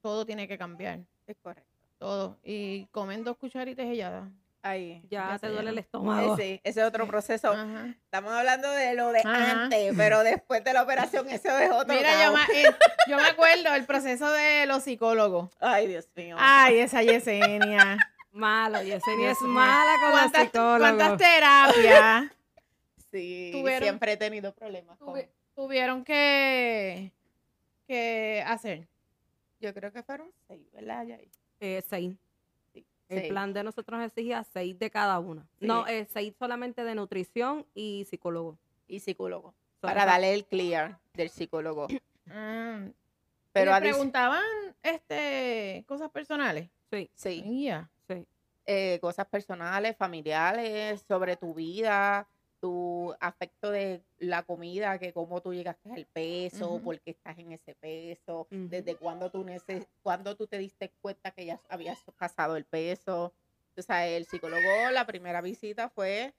todo 0.01 0.25
tiene 0.25 0.47
que 0.47 0.57
cambiar, 0.57 0.99
Es 1.27 1.37
correcto. 1.41 1.69
todo. 1.97 2.37
Y 2.43 2.85
comen 2.91 3.23
dos 3.23 3.37
cucharitas 3.37 3.85
y 3.87 3.97
ya. 3.97 4.29
Ahí. 4.61 5.01
Ya, 5.09 5.29
Ya 5.31 5.39
te 5.39 5.47
duele 5.47 5.69
el 5.69 5.77
estómago. 5.77 6.33
Ese, 6.33 6.59
ese 6.63 6.81
es 6.81 6.85
otro 6.87 7.07
proceso. 7.07 7.51
Ajá. 7.51 7.87
Estamos 8.03 8.33
hablando 8.33 8.69
de 8.71 8.93
lo 8.93 9.11
de 9.13 9.19
Ajá. 9.19 9.63
antes, 9.63 9.93
pero 9.95 10.21
después 10.23 10.63
de 10.65 10.73
la 10.73 10.83
operación 10.83 11.29
eso 11.29 11.57
es 11.57 11.71
otro. 11.71 11.95
Mira, 11.95 12.25
yo 12.25 12.33
me, 12.33 12.41
eh, 12.61 12.65
yo 13.07 13.15
me 13.17 13.27
acuerdo 13.27 13.73
el 13.73 13.85
proceso 13.85 14.29
de 14.29 14.65
los 14.65 14.83
psicólogos. 14.83 15.49
Ay, 15.61 15.87
Dios 15.87 16.09
mío. 16.15 16.35
Ay, 16.39 16.79
esa 16.79 17.01
Yesenia. 17.03 17.97
Malo, 18.31 18.81
Yesenia 18.83 19.31
es 19.31 19.41
mala 19.41 19.91
con 20.01 20.11
los 20.11 20.19
¿Cuántas, 20.19 20.43
psicólogos. 20.43 20.79
cuántas 20.79 21.17
terapias 21.17 22.31
sí, 23.11 23.49
tuvieron- 23.53 23.83
siempre 23.83 24.11
he 24.13 24.17
tenido 24.17 24.53
problemas. 24.53 24.97
con- 24.99 25.15
tuvi- 25.15 25.29
tuvieron 25.55 26.03
que, 26.03 27.11
que 27.87 28.43
hacer? 28.45 28.87
Yo 29.59 29.73
creo 29.73 29.91
que 29.91 30.03
fueron 30.03 30.31
seis, 30.47 30.61
¿verdad? 30.73 31.05
Eh, 31.59 31.83
seis. 31.89 32.15
El 33.09 33.27
plan 33.29 33.53
de 33.53 33.63
nosotros 33.63 34.01
exigía 34.01 34.43
seis 34.43 34.77
de 34.77 34.89
cada 34.91 35.19
una. 35.19 35.41
Sí. 35.59 35.65
No, 35.67 35.87
eh, 35.87 36.05
seis 36.11 36.33
solamente 36.37 36.83
de 36.83 36.95
nutrición 36.95 37.65
y 37.73 38.05
psicólogo. 38.09 38.57
Y 38.87 38.99
psicólogo. 38.99 39.53
So, 39.81 39.87
Para 39.87 40.05
darle 40.05 40.33
el 40.33 40.45
clear 40.45 40.99
del 41.13 41.29
psicólogo. 41.29 41.87
Ah, 42.29 42.81
Pero 43.51 43.71
¿y 43.71 43.73
a 43.73 43.79
le 43.79 43.89
preguntaban 43.89 44.43
este, 44.83 45.83
cosas 45.87 46.09
personales. 46.11 46.69
Sí, 46.91 47.09
sí, 47.15 47.63
Ya. 47.65 47.89
sí. 48.07 48.25
eh, 48.65 48.99
cosas 49.01 49.25
personales, 49.27 49.97
familiares, 49.97 51.03
sobre 51.07 51.35
tu 51.35 51.53
vida, 51.55 52.27
tu 52.59 53.15
afecto 53.19 53.71
de 53.71 54.03
la 54.17 54.43
comida, 54.43 54.99
que 54.99 55.13
cómo 55.13 55.41
tú 55.41 55.53
llegaste 55.53 55.91
al 55.91 56.05
peso, 56.05 56.73
Ujú. 56.75 56.83
por 56.83 56.99
qué 56.99 57.11
estás 57.11 57.37
en 57.39 57.51
ese 57.51 57.75
peso, 57.75 58.47
desde 58.49 58.95
cuándo 58.95 59.31
tú, 59.31 59.43
neces 59.43 59.87
cuándo 60.01 60.35
tú 60.35 60.47
te 60.47 60.57
diste 60.57 60.91
cuenta 61.01 61.31
que 61.31 61.45
ya 61.45 61.61
habías 61.69 62.03
pasado 62.17 62.57
el 62.57 62.65
peso. 62.65 63.33
O 63.77 63.81
sea, 63.81 64.07
el 64.07 64.25
psicólogo, 64.25 64.91
la 64.91 65.05
primera 65.05 65.41
visita 65.41 65.89
fue 65.89 66.33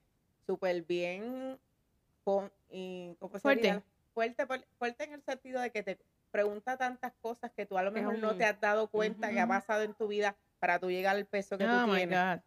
súper 0.47 0.83
bien, 0.83 1.59
con, 2.25 2.53
y, 2.71 3.15
¿cómo 3.19 3.39
Fuerte. 3.39 3.83
Fuerte, 4.13 5.05
en 5.05 5.13
el 5.15 5.23
sentido 5.23 5.61
de 5.61 5.71
que 5.71 5.83
te 5.83 5.99
pregunta 6.31 6.77
tantas 6.77 7.13
cosas 7.23 7.51
que 7.53 7.65
tú 7.65 7.79
a 7.79 7.83
lo 7.83 7.91
mejor 7.93 8.19
no 8.19 8.37
te 8.37 8.45
has 8.45 8.61
dado 8.61 8.89
cuenta 8.89 9.31
que 9.31 9.41
ha 9.41 9.47
pasado 9.47 9.83
en 9.83 9.95
tu 9.95 10.09
vida 10.09 10.37
para 10.59 10.79
tú 10.79 10.91
llegar 10.91 11.17
al 11.17 11.27
peso 11.27 11.57
que 11.57 11.65
Oh 11.65 11.85
tú 11.87 11.95
tienes. 11.95 12.19
God. 12.19 12.43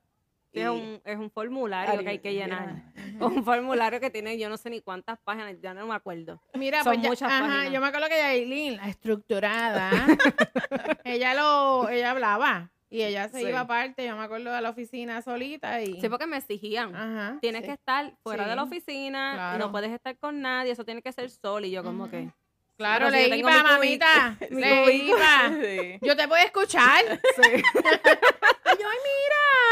Sí, 0.53 0.59
es, 0.59 0.69
un, 0.69 1.01
es 1.03 1.17
un 1.17 1.31
formulario 1.31 1.99
que 2.03 2.09
hay 2.09 2.19
que 2.19 2.33
llenar. 2.33 2.83
Un 3.19 3.43
formulario 3.43 3.99
que 3.99 4.09
tiene 4.09 4.37
yo 4.37 4.49
no 4.49 4.57
sé 4.57 4.69
ni 4.69 4.81
cuántas 4.81 5.17
páginas, 5.19 5.55
ya 5.61 5.73
no 5.73 5.85
me 5.87 5.93
acuerdo. 5.95 6.41
Mira, 6.55 6.83
Son 6.83 6.93
pues 6.93 7.03
ya- 7.03 7.09
muchas 7.09 7.31
ajá, 7.31 7.41
páginas. 7.47 7.71
yo 7.71 7.79
me 7.81 7.87
acuerdo 7.87 8.07
que 8.09 8.17
Yailin, 8.17 8.77
la 8.77 8.87
estructurada, 8.89 9.91
ella 11.03 11.33
lo, 11.33 11.89
ella 11.89 12.11
hablaba 12.11 12.69
y 12.89 13.01
ella 13.03 13.29
se 13.29 13.39
Sí. 13.39 13.45
iba 13.47 13.61
aparte, 13.61 14.05
yo 14.05 14.15
me 14.15 14.23
acuerdo 14.23 14.51
de 14.51 14.61
la 14.61 14.69
oficina 14.69 15.21
solita 15.21 15.81
y 15.81 15.99
Sí, 16.01 16.09
porque 16.09 16.27
me 16.27 16.37
exigían. 16.37 16.95
ajá. 16.95 17.37
Tienes 17.41 17.61
Sí. 17.61 17.67
que 17.67 17.73
estar 17.73 18.13
fuera 18.23 18.47
de 18.47 18.55
la 18.55 18.63
oficina 18.63 19.33
claro. 19.33 19.65
no 19.65 19.71
puedes 19.71 19.91
estar 19.91 20.17
con 20.17 20.41
nadie, 20.41 20.71
eso 20.71 20.83
tiene 20.85 21.01
que 21.01 21.11
ser 21.11 21.29
solo. 21.29 21.65
Y 21.65 21.71
yo 21.71 21.83
como 21.83 22.09
que... 22.09 22.29
Claro, 22.75 23.05
Pero 23.11 23.27
le 23.29 23.37
iba, 23.37 23.63
mamita, 23.63 24.35
mi 24.49 24.59
le 24.61 24.93
iba. 24.95 25.49
Sí. 25.61 25.99
Yo 26.01 26.17
te 26.17 26.27
puedo 26.27 26.43
escuchar. 26.43 27.03
Sí. 27.35 27.61
Yo, 27.61 28.87
ay, 28.89 28.97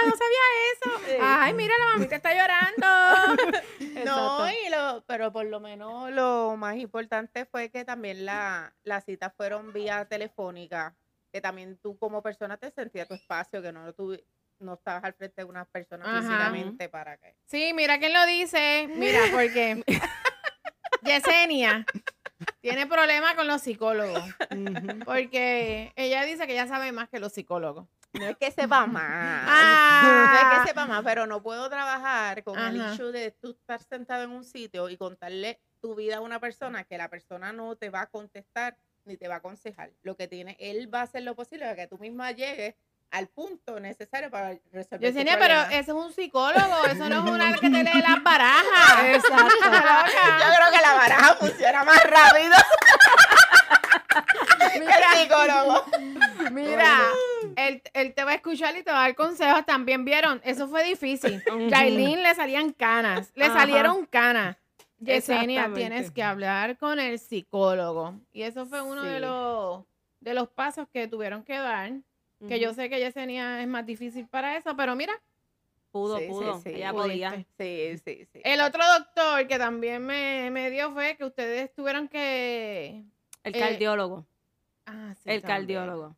no 0.05 0.15
sabía 0.15 0.39
eso. 0.74 1.20
Ay, 1.22 1.53
mira, 1.53 1.74
la 1.77 1.86
mamita 1.93 2.15
está 2.15 2.34
llorando. 2.34 3.41
No, 4.05 4.50
y 4.50 4.70
lo, 4.70 5.03
pero 5.05 5.31
por 5.31 5.46
lo 5.46 5.60
menos 5.60 6.10
lo 6.12 6.55
más 6.58 6.75
importante 6.77 7.46
fue 7.46 7.70
que 7.70 7.86
también 7.86 8.25
la, 8.25 8.74
las 8.84 9.05
citas 9.05 9.31
fueron 9.38 9.74
vía 9.74 10.05
telefónica, 10.05 10.96
que 11.31 11.39
también 11.39 11.77
tú 11.77 11.98
como 12.00 12.24
persona 12.24 12.58
te 12.58 12.72
sentías 12.72 13.08
tu 13.08 13.13
espacio, 13.13 13.62
que 13.62 13.72
no 13.72 13.93
tú 13.93 14.17
no 14.60 14.74
estabas 14.74 15.03
al 15.03 15.13
frente 15.13 15.41
de 15.41 15.46
una 15.46 15.65
persona 15.65 16.03
Ajá. 16.05 16.22
físicamente 16.22 16.89
para 16.89 17.17
que. 17.17 17.36
Sí, 17.46 17.74
mira 17.74 18.00
quién 18.00 18.13
lo 18.13 18.25
dice. 18.25 18.88
Mira, 18.89 19.20
porque 19.31 19.84
Yesenia 21.03 21.86
tiene 22.62 22.88
problemas 22.88 23.36
con 23.36 23.48
los 23.48 23.62
psicólogos. 23.62 24.24
Porque 25.05 25.91
ella 25.96 26.24
dice 26.24 26.48
que 26.48 26.53
ella 26.53 26.67
sabe 26.67 26.91
más 26.91 27.10
que 27.10 27.20
los 27.20 27.34
psicólogos. 27.34 27.88
No 28.13 28.25
es 28.25 28.37
que 28.37 28.51
sepa 28.51 28.85
más. 28.87 29.03
Ah. 29.47 30.01
No 30.03 30.55
es 30.55 30.59
que 30.61 30.67
sepa 30.69 30.85
más, 30.85 31.03
pero 31.03 31.25
no 31.27 31.41
puedo 31.41 31.69
trabajar 31.69 32.43
con 32.43 32.59
el 32.59 32.79
Ajá. 32.81 32.93
issue 32.93 33.11
de 33.11 33.31
tú 33.31 33.51
estar 33.51 33.81
sentado 33.83 34.23
en 34.23 34.31
un 34.31 34.43
sitio 34.43 34.89
y 34.89 34.97
contarle 34.97 35.59
tu 35.81 35.95
vida 35.95 36.17
a 36.17 36.21
una 36.21 36.39
persona 36.39 36.83
que 36.83 36.97
la 36.97 37.09
persona 37.09 37.53
no 37.53 37.75
te 37.75 37.89
va 37.89 38.01
a 38.01 38.07
contestar 38.07 38.77
ni 39.05 39.17
te 39.17 39.27
va 39.27 39.35
a 39.35 39.37
aconsejar. 39.37 39.91
Lo 40.03 40.15
que 40.15 40.27
tiene, 40.27 40.55
él 40.59 40.93
va 40.93 40.99
a 40.99 41.03
hacer 41.03 41.23
lo 41.23 41.35
posible 41.35 41.65
para 41.65 41.75
que 41.75 41.87
tú 41.87 41.97
misma 41.97 42.31
llegues 42.31 42.75
al 43.09 43.27
punto 43.27 43.79
necesario 43.79 44.29
para 44.29 44.57
resolver 44.71 44.99
tu 44.99 45.05
Yesenia, 45.05 45.37
pero 45.37 45.59
eso 45.71 45.91
es 45.99 46.05
un 46.05 46.13
psicólogo, 46.13 46.85
eso 46.85 47.09
no 47.09 47.25
es 47.25 47.31
una 47.31 47.53
que 47.53 47.69
te 47.69 47.83
lee 47.83 48.01
las 48.07 48.23
barajas. 48.23 49.03
Exacto. 49.05 49.35
Yo 49.35 50.55
creo 50.55 50.71
que 50.71 50.81
la 50.81 50.93
baraja 50.95 51.35
funciona 51.35 51.83
más 51.83 52.03
rápido 52.03 52.55
que 54.71 54.77
el 54.77 55.19
psicólogo. 55.19 55.85
Mira, 56.51 56.99
él, 57.55 57.81
él 57.93 58.13
te 58.13 58.24
va 58.24 58.31
a 58.31 58.36
escuchar 58.36 58.75
y 58.77 58.84
te 58.84 58.91
va 58.91 59.00
a 59.00 59.01
dar 59.08 59.15
consejos. 59.15 59.65
También 59.65 60.05
vieron, 60.05 60.41
eso 60.43 60.67
fue 60.67 60.84
difícil. 60.84 61.41
Ujú. 61.48 61.70
Yailin 61.70 62.22
le 62.24 62.34
salían 62.36 62.72
canas, 62.74 63.31
le 63.36 63.46
Ajá. 63.46 63.60
salieron 63.60 64.05
canas. 64.05 64.58
Yesenia, 65.00 65.72
tienes 65.74 66.12
que 66.12 66.22
hablar 66.22 66.77
con 66.77 67.00
el 67.00 67.17
psicólogo. 67.17 68.13
Y 68.31 68.43
eso 68.43 68.65
fue 68.67 68.81
uno 68.81 69.01
de 69.03 69.20
los 69.20 69.84
de 70.20 70.36
los 70.36 70.48
pasos 70.50 70.88
que 70.93 71.08
tuvieron 71.08 71.43
que 71.43 71.58
dar. 71.58 71.91
Que 72.48 72.60
yo 72.60 72.74
sé 72.74 72.89
que 72.89 73.00
Yesenia 73.00 73.62
es 73.62 73.67
más 73.67 73.86
difícil 73.86 74.27
para 74.27 74.58
eso, 74.58 74.75
pero 74.75 74.96
mira, 74.96 75.13
Pudo, 75.91 76.17
Sí, 76.20 76.27
pudo. 76.27 76.60
sí. 76.62 76.70
Ella 76.70 76.93
podía. 76.93 77.31
Sí, 77.58 77.98
sí, 78.03 78.25
sí. 78.31 78.39
el 78.46 78.62
otro 78.62 78.81
doctor 78.98 79.46
que 79.48 79.58
también 79.58 80.01
me, 80.05 80.50
me 80.50 80.70
dio 80.72 80.91
fue 80.93 81.17
que 81.17 81.25
ustedes 81.25 81.74
tuvieron 81.74 82.08
que... 82.08 83.03
El 83.43 83.55
Eh, 83.55 83.60
cardiólogo. 83.60 84.25
Ah, 84.86 85.13
sí, 85.15 85.29
el 85.29 85.41
también. 85.41 85.41
cardiólogo. 85.81 86.15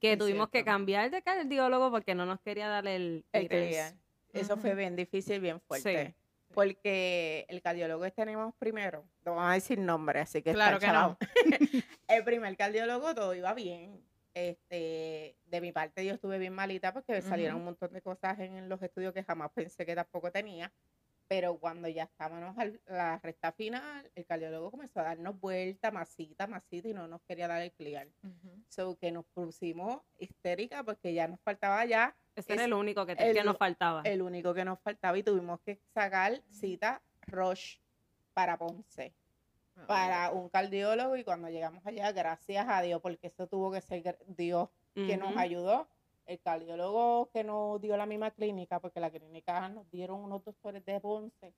Que 0.00 0.12
Es 0.12 0.18
tuvimos 0.18 0.48
que 0.50 0.64
cambiar 0.64 1.10
de 1.10 1.22
cardiólogo 1.22 1.90
porque 1.90 2.14
no 2.14 2.26
nos 2.26 2.40
quería 2.40 2.68
dar 2.68 2.86
el, 2.86 3.24
El. 3.32 3.94
Eso 4.32 4.56
fue 4.56 4.74
bien 4.74 4.96
difícil, 4.96 5.40
bien 5.40 5.60
fuerte. 5.60 6.06
Sí. 6.08 6.14
Porque 6.52 7.46
el 7.48 7.62
cardiólogo 7.62 8.04
que 8.04 8.10
tenemos 8.12 8.54
primero, 8.56 9.04
no 9.24 9.34
vamos 9.34 9.50
a 9.50 9.54
decir 9.54 9.78
nombre, 9.78 10.20
así 10.20 10.42
que 10.42 10.52
Claro 10.52 10.76
está 10.76 10.86
que 10.86 10.92
no. 10.92 11.18
el 12.08 12.24
primer 12.24 12.56
cardiólogo 12.56 13.14
todo 13.14 13.34
iba 13.34 13.54
bien. 13.54 14.00
Este, 14.34 15.36
de 15.46 15.60
mi 15.60 15.70
parte 15.70 16.04
yo 16.04 16.12
estuve 16.14 16.38
bien 16.38 16.52
malita 16.52 16.92
porque 16.92 17.22
salieron 17.22 17.54
Ujú. 17.56 17.60
un 17.60 17.64
montón 17.66 17.92
de 17.92 18.02
cosas 18.02 18.38
en 18.40 18.68
los 18.68 18.82
estudios 18.82 19.12
que 19.12 19.22
jamás 19.22 19.50
pensé 19.52 19.86
que 19.86 19.94
tampoco 19.94 20.30
tenía. 20.32 20.72
Pero 21.26 21.58
cuando 21.58 21.88
ya 21.88 22.04
estábamos 22.04 22.56
a 22.58 22.70
la 22.92 23.18
recta 23.18 23.50
final, 23.52 24.10
el 24.14 24.26
cardiólogo 24.26 24.70
comenzó 24.70 25.00
a 25.00 25.04
darnos 25.04 25.40
vuelta, 25.40 25.90
masita, 25.90 26.46
masita, 26.46 26.88
y 26.88 26.92
no 26.94 27.08
nos 27.08 27.22
quería 27.22 27.48
dar 27.48 27.62
el 27.62 27.72
clear. 27.72 28.08
Ujú. 28.22 28.62
So 28.68 28.96
que 28.98 29.10
nos 29.10 29.24
pusimos 29.26 30.02
histéricas 30.18 30.82
porque 30.84 31.14
ya 31.14 31.26
nos 31.26 31.40
faltaba 31.40 31.84
ya 31.86 32.14
Ese 32.36 32.52
era 32.52 32.62
Es 32.62 32.66
el 32.66 32.74
único 32.74 33.06
que, 33.06 33.16
te- 33.16 33.30
el- 33.30 33.36
que 33.36 33.44
nos 33.44 33.56
faltaba. 33.56 34.02
el 34.04 34.20
único 34.20 34.52
que 34.52 34.64
nos 34.64 34.78
faltaba 34.80 35.16
y 35.16 35.22
tuvimos 35.22 35.60
que 35.60 35.80
sacar 35.94 36.42
cita 36.50 37.00
Roche 37.26 37.80
para 38.34 38.58
Ponce, 38.58 39.14
para 39.86 40.30
un 40.30 40.48
cardiólogo 40.50 41.16
y 41.16 41.24
cuando 41.24 41.48
llegamos 41.48 41.84
allá, 41.86 42.12
gracias 42.12 42.66
a 42.68 42.82
Dios, 42.82 43.00
porque 43.00 43.28
eso 43.28 43.46
tuvo 43.46 43.72
que 43.72 43.80
ser 43.80 44.18
Dios 44.26 44.68
que 44.94 45.16
nos 45.16 45.36
ayudó, 45.36 45.88
el 46.26 46.40
cardiólogo 46.40 47.28
que 47.32 47.44
nos 47.44 47.80
dio 47.80 47.96
la 47.96 48.06
misma 48.06 48.30
clínica, 48.30 48.80
porque 48.80 49.00
la 49.00 49.10
clínica 49.10 49.68
nos 49.68 49.90
dieron 49.90 50.20
unos 50.20 50.42
doctores 50.44 50.84
de 50.84 50.98
Ponce, 51.00 51.52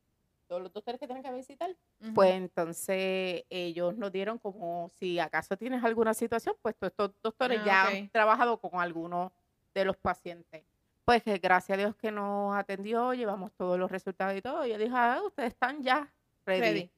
todos 0.49 0.63
los 0.63 0.73
doctores 0.73 1.01
que 1.01 1.07
tienen 1.07 1.23
que 1.25 1.33
visitar, 1.33 1.75
pues 2.15 2.33
entonces 2.35 3.45
ellos 3.51 3.97
nos 3.97 4.13
dieron 4.13 4.39
como 4.39 4.91
si 4.95 5.19
acaso 5.19 5.57
tienes 5.57 5.83
alguna 5.85 6.15
situación, 6.15 6.55
pues 6.63 6.75
todos 6.77 6.93
estos 6.97 7.13
doctores 7.23 7.61
Ah, 7.63 7.65
ya 7.67 7.87
han 7.89 8.09
trabajado 8.11 8.59
con 8.59 8.81
algunos 8.81 9.33
de 9.75 9.85
los 9.85 9.97
pacientes. 9.97 10.63
Pues 11.05 11.23
que 11.23 11.39
gracias 11.39 11.77
a 11.77 11.81
Dios 11.81 11.95
que 11.97 12.11
nos 12.11 12.57
atendió, 12.57 13.13
llevamos 13.15 13.53
todos 13.53 13.79
los 13.79 13.91
resultados 13.91 14.37
y 14.37 14.43
todo. 14.43 14.67
Yo 14.67 14.77
dije, 14.79 14.91
ah, 14.93 15.21
ustedes 15.25 15.53
están 15.53 15.83
ya 15.83 16.13
ready. 16.45 16.61
Ready. 16.61 16.91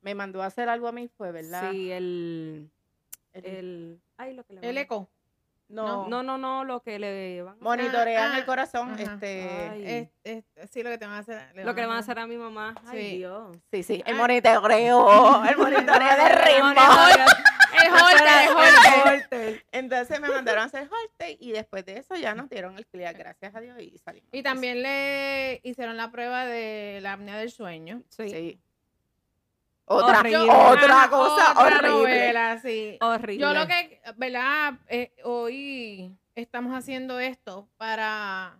Me 0.00 0.14
mandó 0.14 0.42
a 0.42 0.46
hacer 0.46 0.68
algo 0.68 0.88
a 0.88 0.92
mí, 0.92 1.08
fue, 1.08 1.32
¿verdad? 1.32 1.70
Sí, 1.70 1.92
el, 1.92 2.70
El- 3.34 3.44
el, 3.46 4.00
ay, 4.16 4.34
lo 4.34 4.44
que 4.44 4.54
le 4.54 4.60
El 4.60 4.66
van 4.68 4.76
a- 4.76 4.80
eco. 4.80 5.08
No, 5.72 6.06
No, 6.08 6.22
no, 6.22 6.38
no, 6.38 6.64
lo 6.64 6.80
que 6.82 6.98
le 6.98 7.42
van 7.42 7.56
a 7.60 7.62
monitorean 7.64 8.32
Ah, 8.32 8.38
el 8.38 8.44
corazón. 8.44 8.92
ajá. 8.92 9.02
Este, 9.14 9.48
Ay. 9.70 10.08
Es- 10.24 10.44
es- 10.56 10.70
sí, 10.70 10.82
lo 10.82 10.90
que 10.90 10.98
te 10.98 11.06
van 11.06 11.16
a 11.16 11.18
hacer. 11.18 11.42
lo 11.64 11.74
que 11.74 11.80
le 11.80 11.86
van 11.86 11.96
a 11.96 12.00
hacer 12.00 12.18
a 12.18 12.26
mi 12.26 12.36
mamá. 12.36 12.74
Ay, 12.86 13.00
Sí. 13.10 13.16
Dios. 13.18 13.56
sí, 13.72 13.82
sí, 13.82 14.02
el 14.06 14.14
Ay. 14.14 14.20
monitoreo, 14.20 15.44
el 15.44 15.56
monitoreo 15.56 16.16
de 16.16 16.28
ritmo. 16.44 16.82
El 17.72 17.90
holter, 17.90 18.50
el 18.50 19.14
holter. 19.14 19.66
Entonces 19.72 20.20
me 20.20 20.28
mandaron 20.28 20.62
a 20.62 20.66
hacer 20.66 20.82
holter 20.90 21.36
y 21.40 21.52
después 21.52 21.84
de 21.86 21.98
eso 21.98 22.14
ya 22.16 22.34
nos 22.34 22.48
dieron 22.50 22.76
el 22.76 22.86
clear, 22.86 23.14
gracias 23.16 23.54
a 23.54 23.60
Dios, 23.60 23.76
y 23.80 23.96
salimos. 23.98 24.28
Y 24.32 24.42
también 24.42 24.82
le 24.82 25.60
hicieron 25.64 25.96
la 25.96 26.10
prueba 26.10 26.44
de 26.44 26.98
la 27.02 27.14
apnea 27.14 27.38
del 27.38 27.50
sueño. 27.50 28.02
Sí. 28.08 28.28
Sí. 28.28 28.60
Otra, 29.92 30.20
Horrible. 30.20 30.50
otra 30.50 30.96
Ajá, 31.02 31.10
cosa 31.10 31.50
otra 31.52 31.64
horrible. 31.64 31.88
novela, 31.88 32.58
sí. 32.60 32.98
Horrible. 33.00 33.38
Yo 33.38 33.52
lo 33.52 33.66
que, 33.66 34.00
¿verdad? 34.16 34.74
Eh, 34.88 35.12
hoy 35.24 36.16
estamos 36.34 36.74
haciendo 36.74 37.18
esto 37.20 37.68
para, 37.76 38.58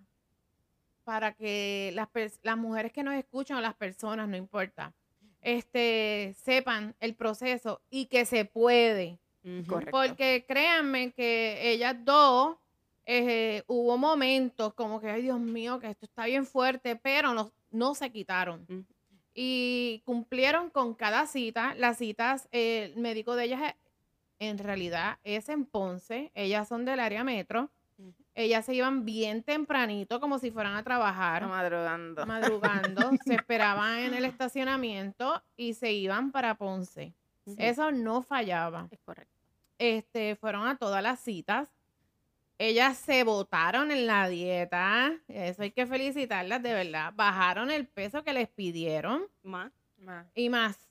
para 1.04 1.32
que 1.32 1.92
las, 1.94 2.08
las 2.42 2.56
mujeres 2.56 2.92
que 2.92 3.02
nos 3.02 3.14
escuchan 3.14 3.56
o 3.56 3.60
las 3.60 3.74
personas, 3.74 4.28
no 4.28 4.36
importa, 4.36 4.92
este, 5.40 6.34
sepan 6.42 6.94
el 7.00 7.14
proceso 7.14 7.80
y 7.90 8.06
que 8.06 8.24
se 8.26 8.44
puede. 8.44 9.18
Porque 9.90 10.44
créanme 10.46 11.10
que 11.12 11.72
ellas 11.72 11.96
dos, 12.04 12.56
eh, 13.06 13.64
hubo 13.66 13.98
momentos 13.98 14.72
como 14.74 15.00
que, 15.00 15.10
ay 15.10 15.22
Dios 15.22 15.40
mío, 15.40 15.80
que 15.80 15.88
esto 15.90 16.06
está 16.06 16.26
bien 16.26 16.46
fuerte, 16.46 16.94
pero 16.94 17.34
no, 17.34 17.50
no 17.72 17.96
se 17.96 18.10
quitaron. 18.12 18.64
Y 19.34 20.02
cumplieron 20.04 20.70
con 20.70 20.94
cada 20.94 21.26
cita. 21.26 21.74
Las 21.74 21.98
citas, 21.98 22.48
eh, 22.52 22.92
el 22.94 23.00
médico 23.00 23.34
de 23.34 23.44
ellas 23.44 23.74
en 24.38 24.58
realidad 24.58 25.18
es 25.24 25.48
en 25.48 25.64
Ponce. 25.64 26.30
Ellas 26.34 26.68
son 26.68 26.84
del 26.84 27.00
área 27.00 27.24
metro. 27.24 27.70
Ellas 28.34 28.64
se 28.64 28.74
iban 28.74 29.04
bien 29.04 29.42
tempranito, 29.42 30.18
como 30.18 30.38
si 30.38 30.50
fueran 30.50 30.74
a 30.74 30.82
trabajar, 30.82 31.46
madrugando. 31.46 32.24
madrugando. 32.26 33.10
se 33.26 33.34
esperaban 33.34 33.98
en 33.98 34.14
el 34.14 34.24
estacionamiento 34.24 35.42
y 35.56 35.74
se 35.74 35.92
iban 35.92 36.32
para 36.32 36.54
Ponce. 36.54 37.12
Eso 37.58 37.90
no 37.92 38.22
fallaba 38.22 38.88
Es 38.90 39.00
correcto. 39.00 39.34
este, 39.78 40.36
fueron 40.36 40.66
a 40.66 40.76
todas 40.76 41.02
las 41.02 41.20
citas. 41.20 41.68
Ellas 42.58 42.96
se 42.98 43.24
botaron 43.24 43.90
en 43.90 44.06
la 44.06 44.28
dieta. 44.28 45.12
Eso 45.28 45.62
hay 45.62 45.70
que 45.70 45.86
felicitarlas, 45.86 46.62
de 46.62 46.72
verdad. 46.72 47.12
Bajaron 47.14 47.70
el 47.70 47.86
peso 47.86 48.22
que 48.22 48.32
les 48.32 48.48
pidieron 48.48 49.26
Más. 49.42 49.72
Más. 49.98 50.26
y 50.34 50.48
más. 50.48 50.88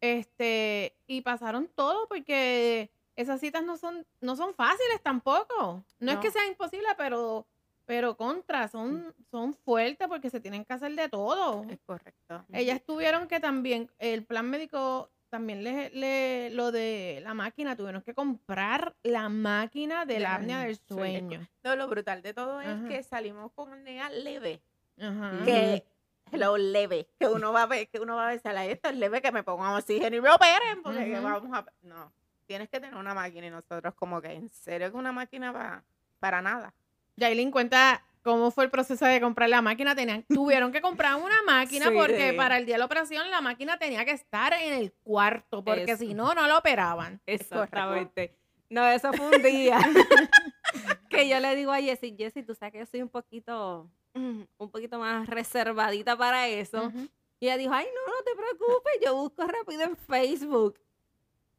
Este, 0.00 0.96
y 1.06 1.22
pasaron 1.22 1.70
todo 1.74 2.08
porque 2.08 2.90
esas 3.16 3.40
citas 3.40 3.64
no 3.64 3.76
son, 3.76 4.06
no 4.20 4.36
son 4.36 4.54
fáciles 4.54 5.00
tampoco. 5.02 5.84
No, 5.98 6.12
es 6.12 6.18
que 6.18 6.30
sea 6.30 6.46
imposible, 6.46 6.88
pero 6.98 7.46
pero 7.86 8.16
contra, 8.16 8.68
son, 8.68 9.14
son 9.30 9.54
fuertes 9.54 10.08
porque 10.08 10.30
se 10.30 10.40
tienen 10.40 10.64
que 10.64 10.72
hacer 10.72 10.94
de 10.94 11.08
todo. 11.08 11.64
Es 11.68 11.78
correcto. 11.84 12.44
Ellas 12.52 12.82
tuvieron 12.82 13.28
que 13.28 13.40
también, 13.40 13.90
el 13.98 14.24
plan 14.24 14.48
médico 14.48 15.10
también 15.34 15.64
le, 15.64 15.90
le- 15.90 16.50
lo 16.50 16.70
de 16.70 17.18
la 17.24 17.34
máquina, 17.34 17.74
tuvieron 17.74 18.02
que 18.02 18.14
comprar 18.14 18.94
la 19.02 19.28
máquina 19.28 20.04
de 20.06 20.20
la 20.20 20.36
apnea 20.36 20.60
del 20.60 20.76
sueño. 20.76 21.28
sueño. 21.28 21.48
No, 21.64 21.74
lo 21.74 21.88
brutal 21.88 22.22
de 22.22 22.32
todo 22.32 22.60
es 22.60 22.68
que 22.88 23.02
salimos 23.02 23.50
con 23.52 23.72
apnea 23.72 24.10
leve. 24.10 24.60
Ajá. 25.00 25.40
Que 25.44 25.84
lo 26.30 26.56
leve, 26.56 27.08
que 27.18 27.26
uno 27.26 27.52
va 27.52 27.64
a 27.64 27.66
ver, 27.66 27.88
que 27.88 27.98
uno 27.98 28.14
va 28.14 28.26
a 28.28 28.30
ver, 28.30 28.38
"Sala, 28.40 28.64
esto 28.64 28.88
es 28.90 28.96
leve 28.96 29.20
que 29.20 29.32
me 29.32 29.42
pongan 29.42 29.74
oxígeno 29.74 30.14
y 30.16 30.20
me 30.20 30.30
operen, 30.30 30.82
porque 30.84 31.04
que 31.04 31.18
vamos 31.20 31.50
a 31.52 31.66
no, 31.82 32.12
tienes 32.46 32.68
que 32.68 32.78
tener 32.78 32.94
una 32.94 33.12
máquina 33.12 33.46
y 33.48 33.50
nosotros 33.50 33.92
como 33.94 34.20
que 34.22 34.32
en 34.32 34.48
serio 34.50 34.90
que 34.92 34.96
una 34.96 35.10
máquina 35.10 35.50
va 35.50 35.82
para 36.20 36.40
nada. 36.42 36.72
Yailin 37.16 37.50
cuenta 37.50 38.04
cómo 38.24 38.50
fue 38.50 38.64
el 38.64 38.70
proceso 38.70 39.04
de 39.04 39.20
comprar 39.20 39.48
la 39.48 39.62
máquina. 39.62 39.94
Tenían, 39.94 40.24
tuvieron 40.24 40.72
que 40.72 40.80
comprar 40.80 41.14
una 41.16 41.42
máquina 41.46 41.86
Sí, 41.86 41.94
porque 41.94 42.30
sí. 42.30 42.36
para 42.36 42.56
el 42.58 42.66
día 42.66 42.74
de 42.74 42.78
la 42.80 42.86
operación 42.86 43.30
la 43.30 43.40
máquina 43.40 43.78
tenía 43.78 44.04
que 44.04 44.12
estar 44.12 44.52
en 44.54 44.72
el 44.72 44.92
cuarto, 45.04 45.62
porque 45.62 45.92
Eso. 45.92 45.98
si 45.98 46.14
no, 46.14 46.34
no 46.34 46.48
la 46.48 46.58
operaban. 46.58 47.20
Exactamente. 47.26 48.34
No, 48.70 48.84
eso 48.88 49.12
fue 49.12 49.36
un 49.36 49.42
día 49.42 49.78
que 51.10 51.28
yo 51.28 51.38
le 51.38 51.54
digo 51.54 51.70
a 51.70 51.80
Jessie, 51.80 52.16
Jessie, 52.18 52.42
tú 52.42 52.54
sabes 52.54 52.72
que 52.72 52.78
yo 52.80 52.86
soy 52.86 53.02
un 53.02 53.10
poquito, 53.10 53.88
un 54.14 54.70
poquito 54.70 54.98
más 54.98 55.28
reservadita 55.28 56.16
para 56.16 56.48
eso. 56.48 56.90
Y 57.38 57.46
ella 57.46 57.58
dijo, 57.58 57.72
ay, 57.74 57.86
no, 57.94 58.12
no 58.12 58.22
te 58.24 58.34
preocupes, 58.34 58.92
yo 59.04 59.14
busco 59.14 59.46
rápido 59.46 59.82
en 59.82 59.96
Facebook. 59.96 60.80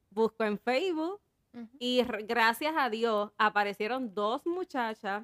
Busco 0.10 0.44
en 0.44 0.58
Facebook 0.58 1.22
y 1.80 2.04
gracias 2.24 2.74
a 2.78 2.90
Dios 2.90 3.32
aparecieron 3.38 4.14
dos 4.14 4.46
muchachas 4.46 5.24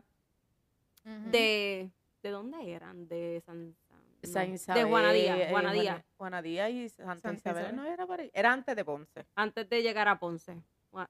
De, 1.04 1.90
¿de 2.24 2.30
dónde 2.30 2.72
eran? 2.72 3.08
De 3.08 3.42
San, 3.46 3.76
San- 4.24 4.32
San 4.32 4.50
no, 4.50 4.54
Isabel, 4.56 4.76
de 4.84 4.88
eh, 4.88 4.90
Guanadía, 4.90 5.50
Guana- 5.52 6.06
Guanadía 6.18 6.70
y 6.70 6.90
Santa, 6.90 7.16
Santa 7.16 7.34
Isabel, 7.34 7.62
Isabel. 7.64 7.76
no 7.76 7.86
era 7.86 8.06
por 8.06 8.20
ahí, 8.20 8.30
era 8.34 8.54
antes 8.54 8.76
de 8.76 8.86
Ponce. 8.86 9.26
antes 9.36 9.68
de 9.70 9.82
llegar 9.82 10.08
a 10.08 10.20
Ponce. 10.20 10.62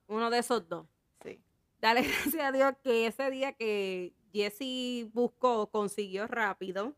Uno 0.07 0.29
de 0.29 0.37
esos 0.39 0.67
dos. 0.69 0.85
Sí. 1.23 1.39
Dale 1.79 2.01
gracias 2.35 2.43
a 2.43 2.51
Dios 2.51 2.73
que 2.83 3.07
ese 3.07 3.29
día 3.31 3.51
que 3.53 4.13
Jessie 4.31 5.09
buscó, 5.13 5.67
consiguió 5.69 6.27
rápido. 6.27 6.93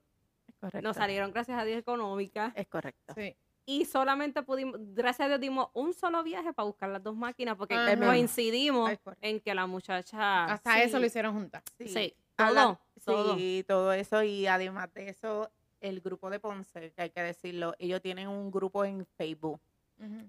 Es 0.48 0.56
correcto. 0.60 0.82
Nos 0.88 0.98
salieron, 0.98 1.32
gracias 1.32 1.58
a 1.60 1.66
Dios, 1.66 1.80
económicas. 1.80 2.54
Es 2.56 2.68
correcto. 2.68 3.14
Sí. 3.16 3.36
Y 3.66 3.86
solamente 3.86 4.44
pudimos, 4.44 4.76
gracias 4.94 5.22
a 5.26 5.30
Dios, 5.30 5.40
dimos 5.40 5.70
un 5.74 5.94
solo 5.94 6.22
viaje 6.22 6.52
para 6.52 6.66
buscar 6.66 6.90
las 6.90 7.02
dos 7.02 7.16
máquinas 7.16 7.56
porque 7.56 7.74
Ajá. 7.76 7.96
coincidimos 7.98 8.92
en 9.22 9.40
que 9.40 9.56
la 9.56 9.66
muchacha. 9.68 10.44
Hasta 10.46 10.76
sí, 10.76 10.82
eso 10.82 11.00
lo 11.00 11.06
hicieron 11.06 11.34
juntas. 11.34 11.64
Sí, 11.80 11.86
A 11.98 12.23
todo, 12.36 12.54
la- 12.54 12.80
todo. 13.06 13.36
Sí, 13.36 13.64
todo 13.68 13.94
eso. 13.94 14.24
Y 14.24 14.48
además 14.48 14.94
de 14.94 15.10
eso, 15.10 15.52
el 15.82 16.02
grupo 16.02 16.30
de 16.30 16.40
Ponce, 16.40 16.92
que 16.94 17.02
hay 17.02 17.10
que 17.10 17.22
decirlo, 17.22 17.74
ellos 17.80 18.02
tienen 18.02 18.28
un 18.28 18.52
grupo 18.52 18.86
en 18.86 19.06
Facebook. 19.18 19.60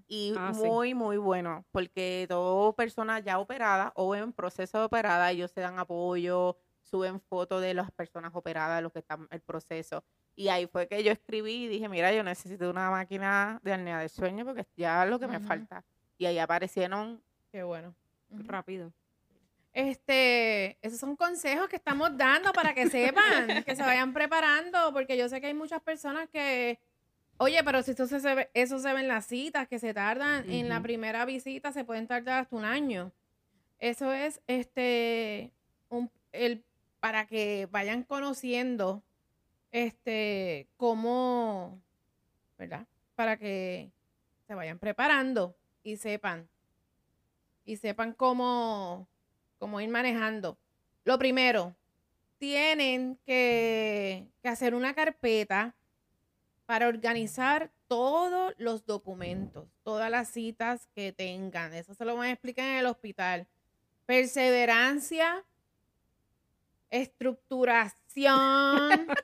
Y 0.07 0.33
Ah, 0.37 0.53
sí. 0.53 0.61
muy, 0.61 0.93
muy 0.93 1.17
bueno, 1.17 1.65
porque 1.71 2.25
todo 2.29 2.71
personas 2.73 3.23
ya 3.25 3.39
operadas 3.39 3.91
o 3.95 4.15
en 4.15 4.31
proceso 4.31 4.77
de 4.79 4.85
operada, 4.85 5.31
ellos 5.31 5.51
se 5.51 5.59
dan 5.59 5.77
apoyo, 5.79 6.55
suben 6.81 7.19
fotos 7.19 7.61
de 7.61 7.73
las 7.73 7.91
personas 7.91 8.31
operadas, 8.35 8.81
los 8.81 8.93
que 8.93 8.99
están 8.99 9.21
en 9.23 9.27
el 9.31 9.41
proceso. 9.41 10.03
Y 10.33 10.47
ahí 10.47 10.67
fue 10.67 10.87
que 10.87 11.03
yo 11.03 11.11
escribí 11.11 11.65
y 11.65 11.67
dije, 11.67 11.89
mira, 11.89 12.13
yo 12.13 12.23
necesito 12.23 12.69
una 12.69 12.89
máquina 12.89 13.59
de 13.63 13.73
apnea 13.73 13.99
del 13.99 14.09
sueño 14.09 14.45
porque 14.45 14.61
es 14.61 14.67
ya 14.77 15.05
lo 15.05 15.19
que 15.19 15.27
me 15.27 15.39
falta. 15.41 15.83
Y 16.17 16.25
ahí 16.25 16.39
aparecieron, 16.39 17.21
Qué 17.51 17.63
bueno. 17.63 17.93
Rápido. 18.29 18.93
Este, 19.75 20.77
esos 20.81 21.01
son 21.01 21.17
consejos 21.17 21.67
que 21.67 21.75
estamos 21.75 22.15
dando 22.15 22.53
para 22.53 22.73
que 22.73 22.89
sepan, 22.89 23.61
que 23.65 23.75
se 23.75 23.83
vayan 23.83 24.13
preparando, 24.13 24.93
porque 24.93 25.17
yo 25.17 25.27
sé 25.27 25.41
que 25.41 25.47
hay 25.47 25.53
muchas 25.53 25.81
personas 25.81 26.29
que, 26.29 26.79
oye, 27.39 27.61
pero 27.61 27.83
si 27.83 27.91
eso 27.91 28.07
se, 28.07 28.35
ve, 28.35 28.49
eso 28.53 28.79
se 28.79 28.93
ve 28.93 29.01
en 29.01 29.09
las 29.09 29.25
citas, 29.25 29.67
que 29.67 29.77
se 29.77 29.93
tardan, 29.93 30.49
en 30.49 30.69
la 30.69 30.81
primera 30.81 31.25
visita 31.25 31.73
se 31.73 31.83
pueden 31.83 32.07
tardar 32.07 32.43
hasta 32.43 32.55
un 32.55 32.63
año. 32.63 33.11
Eso 33.77 34.13
es, 34.13 34.39
este, 34.47 35.51
un, 35.89 36.09
el, 36.31 36.63
para 37.01 37.27
que 37.27 37.67
vayan 37.69 38.03
conociendo, 38.03 39.03
este, 39.73 40.69
cómo, 40.77 41.81
¿verdad? 42.57 42.87
Para 43.15 43.35
que 43.35 43.91
se 44.47 44.55
vayan 44.55 44.79
preparando 44.79 45.53
y 45.83 45.97
sepan, 45.97 46.47
y 47.65 47.75
sepan 47.75 48.13
cómo 48.13 49.09
cómo 49.57 49.81
ir 49.81 49.89
manejando. 49.89 50.57
Lo 51.03 51.17
primero, 51.17 51.75
tienen 52.37 53.17
que, 53.25 54.27
que 54.41 54.49
hacer 54.49 54.75
una 54.75 54.93
carpeta 54.93 55.75
para 56.65 56.87
organizar 56.87 57.71
todos 57.87 58.53
los 58.57 58.85
documentos, 58.85 59.67
todas 59.83 60.09
las 60.09 60.29
citas 60.29 60.87
que 60.95 61.11
tengan. 61.11 61.73
Eso 61.73 61.93
se 61.93 62.05
lo 62.05 62.15
van 62.15 62.27
a 62.27 62.31
explicar 62.31 62.65
en 62.65 62.77
el 62.77 62.85
hospital. 62.87 63.47
Perseverancia, 64.05 65.43
estructuración. 66.89 69.07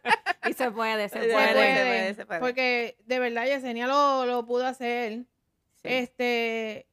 Y 0.49 0.53
se 0.53 0.71
puede, 0.71 1.07
se 1.07 1.19
Se 1.19 1.25
se 1.27 1.33
puede. 1.33 1.53
puede, 1.53 1.75
se 1.75 1.85
puede, 1.85 2.13
se 2.15 2.25
puede. 2.25 2.39
Porque 2.39 2.97
de 3.05 3.19
verdad 3.19 3.45
Yesenia 3.45 3.85
lo, 3.85 4.25
lo 4.25 4.43
pudo 4.43 4.65
hacer 4.65 5.19
sí, 5.75 5.81
este 5.83 6.87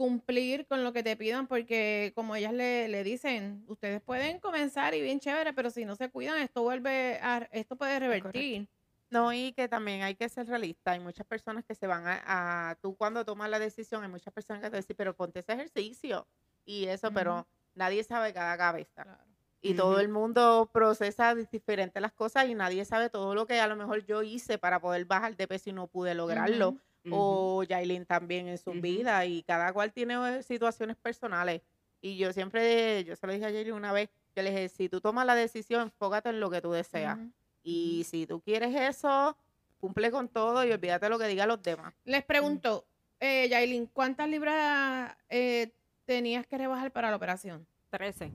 cumplir 0.00 0.66
con 0.66 0.82
lo 0.82 0.94
que 0.94 1.02
te 1.02 1.14
pidan 1.14 1.46
porque 1.46 2.12
como 2.14 2.34
ellas 2.34 2.54
le, 2.54 2.88
le 2.88 3.04
dicen 3.04 3.62
ustedes 3.68 4.00
pueden 4.00 4.40
comenzar 4.40 4.94
y 4.94 5.02
bien 5.02 5.20
chévere 5.20 5.52
pero 5.52 5.68
si 5.68 5.84
no 5.84 5.94
se 5.94 6.08
cuidan 6.08 6.38
esto 6.40 6.62
vuelve 6.62 7.18
a 7.20 7.46
esto 7.52 7.76
puede 7.76 7.98
revertir 7.98 8.66
No, 9.10 9.30
y 9.34 9.52
que 9.52 9.68
también 9.68 10.00
hay 10.02 10.14
que 10.14 10.28
ser 10.30 10.46
realista. 10.46 10.92
Hay 10.92 11.00
muchas 11.00 11.26
personas 11.26 11.64
que 11.66 11.74
se 11.74 11.86
van 11.86 12.06
a, 12.06 12.22
a- 12.70 12.74
tú 12.76 12.94
cuando 12.96 13.24
tomas 13.26 13.50
la 13.50 13.58
decisión, 13.58 14.02
hay 14.04 14.08
muchas 14.08 14.32
personas 14.32 14.62
que 14.62 14.70
te 14.70 14.76
dicen, 14.78 14.96
pero 14.96 15.14
ponte 15.14 15.40
ese 15.40 15.52
ejercicio 15.52 16.26
y 16.64 16.86
eso, 16.86 17.12
pero 17.12 17.46
nadie 17.74 18.02
sabe 18.04 18.32
cada 18.32 18.56
cabeza. 18.56 19.02
Claro. 19.02 19.24
Y 19.62 19.74
todo 19.74 20.00
el 20.00 20.08
mundo 20.08 20.70
procesa 20.72 21.34
di- 21.34 21.44
diferente 21.52 22.00
las 22.00 22.12
cosas 22.12 22.48
y 22.48 22.54
nadie 22.54 22.84
sabe 22.86 23.10
todo 23.10 23.34
lo 23.34 23.46
que 23.46 23.60
a 23.60 23.66
lo 23.66 23.76
mejor 23.76 24.06
yo 24.06 24.22
hice 24.22 24.56
para 24.56 24.80
poder 24.80 25.04
bajar 25.04 25.36
de 25.36 25.46
peso 25.46 25.68
y 25.68 25.72
no 25.74 25.88
pude 25.88 26.14
lograrlo. 26.14 26.76
O 27.10 27.62
Yailin 27.62 28.04
también 28.04 28.48
en 28.48 28.58
su 28.58 28.72
vida 28.72 29.24
y 29.26 29.42
cada 29.42 29.72
cual 29.72 29.92
tiene 29.92 30.42
situaciones 30.42 30.96
personales. 30.96 31.62
Y 32.02 32.16
yo 32.16 32.32
siempre, 32.32 33.04
yo 33.04 33.16
se 33.16 33.26
lo 33.26 33.32
dije 33.32 33.46
a 33.46 33.50
Yailin 33.50 33.74
una 33.74 33.92
vez, 33.92 34.08
yo 34.36 34.42
le 34.42 34.50
dije, 34.50 34.68
si 34.68 34.88
tú 34.88 35.00
tomas 35.00 35.26
la 35.26 35.34
decisión, 35.34 35.82
enfócate 35.82 36.28
en 36.30 36.40
lo 36.40 36.50
que 36.50 36.60
tú 36.60 36.72
deseas. 36.72 37.18
Y 37.62 38.04
si 38.08 38.26
tú 38.26 38.40
quieres 38.40 38.74
eso, 38.74 39.36
cumple 39.80 40.10
con 40.10 40.28
todo 40.28 40.64
y 40.64 40.72
olvídate 40.72 41.08
lo 41.08 41.18
que 41.18 41.26
digan 41.26 41.48
los 41.48 41.62
demás. 41.62 41.92
les 42.04 42.22
pregunto 42.24 42.86
eh, 43.18 43.48
Yailin 43.50 43.86
¿cuántas 43.86 44.28
libras 44.28 45.14
eh, 45.28 45.72
tenías 46.06 46.46
que 46.46 46.56
rebajar 46.58 46.90
para 46.90 47.10
la 47.10 47.16
operación? 47.16 47.66
13. 47.90 48.32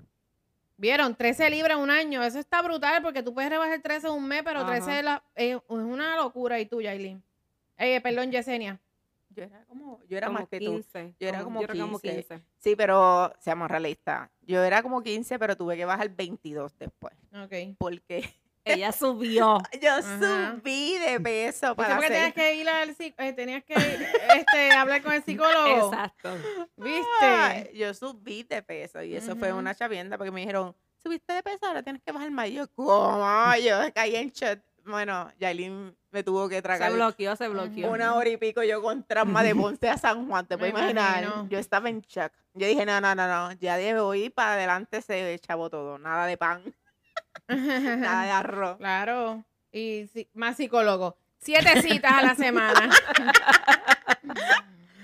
Vieron, 0.78 1.16
13 1.16 1.50
libras 1.50 1.78
en 1.78 1.84
un 1.84 1.90
año, 1.90 2.22
eso 2.22 2.38
está 2.38 2.62
brutal 2.62 3.02
porque 3.02 3.24
tú 3.24 3.34
puedes 3.34 3.50
rebajar 3.50 3.82
13 3.82 4.08
en 4.08 4.14
un 4.14 4.28
mes, 4.28 4.44
pero 4.44 4.60
Ajá. 4.60 4.72
13 4.74 4.98
es, 5.00 5.04
la- 5.06 5.24
eh, 5.36 5.52
es 5.56 5.62
una 5.70 6.18
locura. 6.18 6.60
¿Y 6.60 6.66
tú, 6.66 6.82
Yailin? 6.82 7.24
Eh, 7.78 8.02
perdón, 8.02 8.32
Yesenia. 8.32 8.80
Yo 9.30 9.44
era 9.44 9.66
como, 9.66 10.00
yo 10.08 10.18
era 10.18 10.28
como 10.28 10.40
más 10.40 10.48
que 10.48 10.60
tú. 10.60 10.72
15. 10.72 11.16
Yo 11.20 11.28
era 11.28 11.44
como 11.44 11.60
yo 11.62 11.66
era 11.66 11.74
como 11.74 12.00
15. 12.00 12.18
15. 12.28 12.44
Sí, 12.58 12.76
pero 12.76 13.34
seamos 13.40 13.70
realistas. 13.70 14.30
Yo 14.42 14.64
era 14.64 14.82
como 14.82 15.04
15, 15.04 15.38
pero 15.40 15.58
tuve 15.58 15.76
que 15.76 15.84
bajar 15.84 16.10
22 16.10 16.78
después. 16.78 17.14
Ok. 17.34 17.76
Porque 17.78 18.34
Ella 18.66 18.92
subió. 18.92 19.60
yo 19.82 19.92
Ajá. 19.92 20.56
subí 20.56 20.98
de 20.98 21.20
peso 21.20 21.68
Eso 21.68 21.76
para 21.76 21.96
porque 21.98 22.08
tenías 22.08 22.30
hacer. 22.30 22.34
que 22.34 22.56
ir 22.56 22.68
al 22.70 22.90
eh, 22.90 23.34
tenías 23.34 23.64
que 23.64 23.74
este, 23.76 24.72
hablar 24.72 25.04
con 25.04 25.14
el 25.14 25.24
psicólogo. 25.24 25.92
Exacto. 25.94 26.36
¿Viste? 26.78 27.06
Ay, 27.22 27.70
Yo 27.76 27.94
subí 27.94 28.44
de 28.44 28.64
peso 28.64 29.04
y 29.04 29.16
eso 29.16 29.36
fue 29.36 29.52
Ujú. 29.52 29.60
una 29.60 29.76
chavienda 29.76 30.18
porque 30.18 30.32
me 30.32 30.40
dijeron, 30.42 30.76
subiste 30.98 31.34
de 31.34 31.44
peso, 31.44 31.68
ahora 31.68 31.84
tienes 31.84 32.02
que 32.02 32.12
bajar 32.12 32.32
más. 32.32 32.48
Y 32.48 32.54
yo, 32.54 32.68
¿cómo? 32.74 33.54
Yo 33.64 33.94
caí 33.94 34.16
en 34.16 34.30
shot. 34.32 34.60
Bueno, 34.86 35.32
Yailin 35.40 35.96
me 36.12 36.24
tuvo 36.24 36.48
que 36.48 36.56
Se 36.58 36.62
tragar 36.62 36.94
bloqueó, 36.94 37.36
se 37.36 37.48
bloqueó. 37.48 37.92
una 37.92 38.14
hora 38.16 38.30
y 38.30 38.38
pico 38.38 38.62
yo 38.64 38.82
con 38.82 39.04
trauma 39.04 39.42
de 39.44 39.56
Ponce 39.56 39.90
a 39.90 39.98
San 39.98 40.28
Juan, 40.28 40.46
te 40.46 40.58
puedes 40.58 40.74
imaginar. 40.74 41.24
imagino. 41.24 41.50
Yo 41.50 41.58
estaba 41.60 41.90
en 41.90 42.02
shock. 42.02 42.32
Yo 42.54 42.68
dije, 42.68 42.86
no, 42.86 43.02
no, 43.02 43.16
no, 43.16 43.28
no, 43.28 43.52
ya 43.54 43.78
de 43.78 44.00
hoy 44.00 44.30
para 44.30 44.54
adelante 44.54 45.02
se 45.02 45.38
chavó 45.40 45.70
todo. 45.70 45.98
Nada 45.98 46.26
de 46.28 46.38
pan, 46.38 46.62
nada 47.48 48.24
de 48.26 48.32
arroz. 48.32 48.78
claro. 48.78 49.44
Y 49.72 50.08
sí, 50.14 50.30
más 50.34 50.56
psicólogo. 50.56 51.18
Siete 51.40 51.82
citas 51.82 52.14
a 52.14 52.22
la 52.22 52.36
semana. 52.36 52.90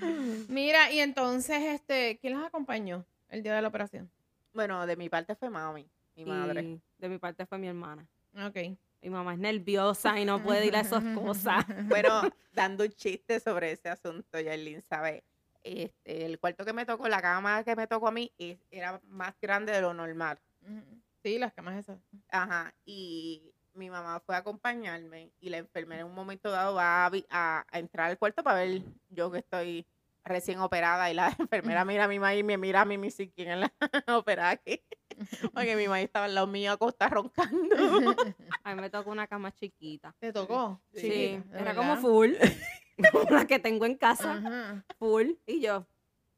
Mira, 0.48 0.90
y 0.90 1.00
entonces, 1.00 1.60
este, 1.62 2.18
¿quién 2.20 2.34
los 2.34 2.44
acompañó 2.46 3.04
el 3.28 3.42
día 3.42 3.54
de 3.54 3.62
la 3.62 3.68
operación? 3.68 4.10
Bueno, 4.54 4.86
de 4.86 4.96
mi 4.96 5.08
parte 5.08 5.34
fue 5.34 5.50
mami, 5.50 5.86
mi 6.16 6.24
madre. 6.24 6.62
Y 6.62 6.80
de 6.98 7.08
mi 7.08 7.18
parte 7.18 7.46
fue 7.46 7.58
mi 7.58 7.68
hermana. 7.68 8.06
Ok. 8.46 8.76
Mi 9.02 9.10
mamá 9.10 9.32
es 9.34 9.38
nerviosa 9.40 10.18
y 10.20 10.24
no 10.24 10.42
puede 10.42 10.66
ir 10.66 10.76
a 10.76 10.80
esas 10.80 11.02
cosas. 11.14 11.64
Bueno, 11.88 12.22
dando 12.52 12.84
un 12.84 12.90
chiste 12.92 13.40
sobre 13.40 13.72
ese 13.72 13.88
asunto, 13.88 14.38
Yailin 14.40 14.80
sabe. 14.82 15.24
Este, 15.64 16.24
el 16.24 16.38
cuarto 16.38 16.64
que 16.64 16.72
me 16.72 16.86
tocó, 16.86 17.08
la 17.08 17.20
cama 17.20 17.62
que 17.64 17.76
me 17.76 17.86
tocó 17.86 18.08
a 18.08 18.12
mí, 18.12 18.32
es- 18.38 18.58
era 18.70 19.00
más 19.08 19.34
grande 19.40 19.72
de 19.72 19.80
lo 19.80 19.92
normal. 19.94 20.38
Sí, 21.22 21.38
las 21.38 21.52
camas 21.52 21.76
esas. 21.78 21.98
Ajá, 22.30 22.72
y 22.84 23.52
mi 23.74 23.90
mamá 23.90 24.20
fue 24.20 24.34
a 24.34 24.38
acompañarme 24.38 25.32
y 25.40 25.50
la 25.50 25.58
enfermera 25.58 26.02
en 26.02 26.06
un 26.08 26.14
momento 26.14 26.50
dado 26.50 26.74
va 26.74 27.04
a, 27.06 27.10
vi- 27.10 27.26
a- 27.30 27.64
a 27.70 27.78
entrar 27.78 28.10
al 28.10 28.18
cuarto 28.18 28.42
para 28.44 28.58
ver 28.60 28.82
yo 29.10 29.30
que 29.30 29.38
estoy 29.38 29.86
recién 30.24 30.60
operada 30.60 31.10
y 31.10 31.14
la 31.14 31.28
enfermera 31.38 31.84
mira 31.84 32.04
a 32.04 32.08
mi 32.08 32.18
mamá 32.18 32.34
y 32.34 32.42
me 32.42 32.56
mira 32.58 32.82
a 32.82 32.84
mí 32.84 32.98
me 32.98 33.06
dice, 33.08 33.30
¿quién 33.30 33.50
es 33.50 33.58
la 33.58 33.72
operada 34.16 34.50
aquí? 34.50 34.80
Porque 35.54 35.76
mi 35.76 35.84
mamá 35.84 36.00
estaba 36.00 36.24
al 36.26 36.34
lado 36.34 36.46
mío 36.46 36.72
acostada 36.72 37.10
roncando. 37.10 37.76
A 38.64 38.74
mí 38.74 38.80
me 38.80 38.90
tocó 38.90 39.10
una 39.10 39.26
cama 39.26 39.52
chiquita. 39.52 40.14
¿Te 40.18 40.32
tocó? 40.32 40.80
Sí, 40.94 41.00
Chiquita, 41.02 41.48
¿de 41.56 41.60
era 41.60 41.74
como 41.74 41.96
full. 41.96 42.32
como 43.12 43.30
la 43.30 43.46
que 43.46 43.58
tengo 43.58 43.84
en 43.84 43.96
casa. 43.96 44.34
Ajá. 44.34 44.84
Full. 44.98 45.32
Y 45.46 45.60
yo, 45.60 45.86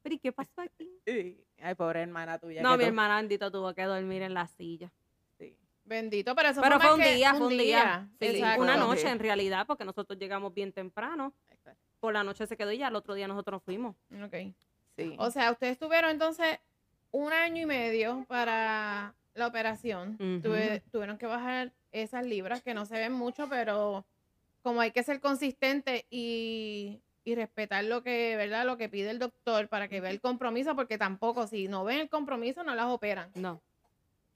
¿pero 0.02 0.14
y 0.16 0.18
qué 0.18 0.32
pasó 0.32 0.60
aquí? 0.60 0.90
Ay, 1.62 1.74
pobre 1.76 2.02
hermana 2.02 2.38
tuya. 2.38 2.62
No, 2.62 2.72
que 2.72 2.78
mi 2.78 2.82
tú- 2.84 2.88
hermana 2.88 3.16
bendito 3.16 3.50
tuvo 3.50 3.72
que 3.74 3.82
dormir 3.84 4.22
en 4.22 4.34
la 4.34 4.46
silla. 4.48 4.92
sí. 5.38 5.56
Bendito, 5.86 6.34
pero 6.34 6.48
eso 6.48 6.60
Pero 6.62 6.76
fue, 6.80 6.86
fue 6.88 6.94
un 6.94 7.02
día, 7.02 7.34
fue 7.34 7.46
un 7.46 7.58
día. 7.58 8.08
Sí, 8.18 8.42
una 8.58 8.76
noche 8.76 9.08
en 9.08 9.18
realidad, 9.18 9.66
porque 9.66 9.84
nosotros 9.84 10.18
llegamos 10.18 10.52
bien 10.54 10.72
temprano. 10.72 11.34
Por 12.04 12.12
la 12.12 12.22
noche 12.22 12.46
se 12.46 12.58
quedó 12.58 12.70
y 12.70 12.76
ya 12.76 12.88
el 12.88 12.96
otro 12.96 13.14
día 13.14 13.26
nosotros 13.26 13.54
nos 13.54 13.62
fuimos. 13.62 13.96
Ok. 14.22 14.52
Sí. 14.94 15.14
O 15.18 15.30
sea, 15.30 15.50
ustedes 15.50 15.78
tuvieron 15.78 16.10
entonces 16.10 16.58
un 17.12 17.32
año 17.32 17.62
y 17.62 17.64
medio 17.64 18.26
para 18.28 19.14
la 19.32 19.46
operación. 19.46 20.18
Tuve- 20.18 20.82
tuvieron 20.92 21.16
que 21.16 21.24
bajar 21.24 21.72
esas 21.92 22.26
libras 22.26 22.62
que 22.62 22.74
no 22.74 22.84
se 22.84 22.96
ven 22.98 23.12
mucho, 23.14 23.48
pero 23.48 24.04
como 24.62 24.82
hay 24.82 24.90
que 24.90 25.02
ser 25.02 25.20
consistente 25.22 26.04
y, 26.10 27.00
y 27.24 27.34
respetar 27.36 27.82
lo 27.84 28.02
que, 28.02 28.36
¿verdad? 28.36 28.66
Lo 28.66 28.76
que 28.76 28.90
pide 28.90 29.08
el 29.08 29.18
doctor 29.18 29.68
para 29.68 29.88
que 29.88 30.02
vea 30.02 30.10
el 30.10 30.20
compromiso, 30.20 30.76
porque 30.76 30.98
tampoco, 30.98 31.46
si 31.46 31.68
no 31.68 31.84
ven 31.84 32.00
el 32.00 32.10
compromiso, 32.10 32.64
no 32.64 32.74
las 32.74 32.84
operan. 32.88 33.30
No. 33.34 33.62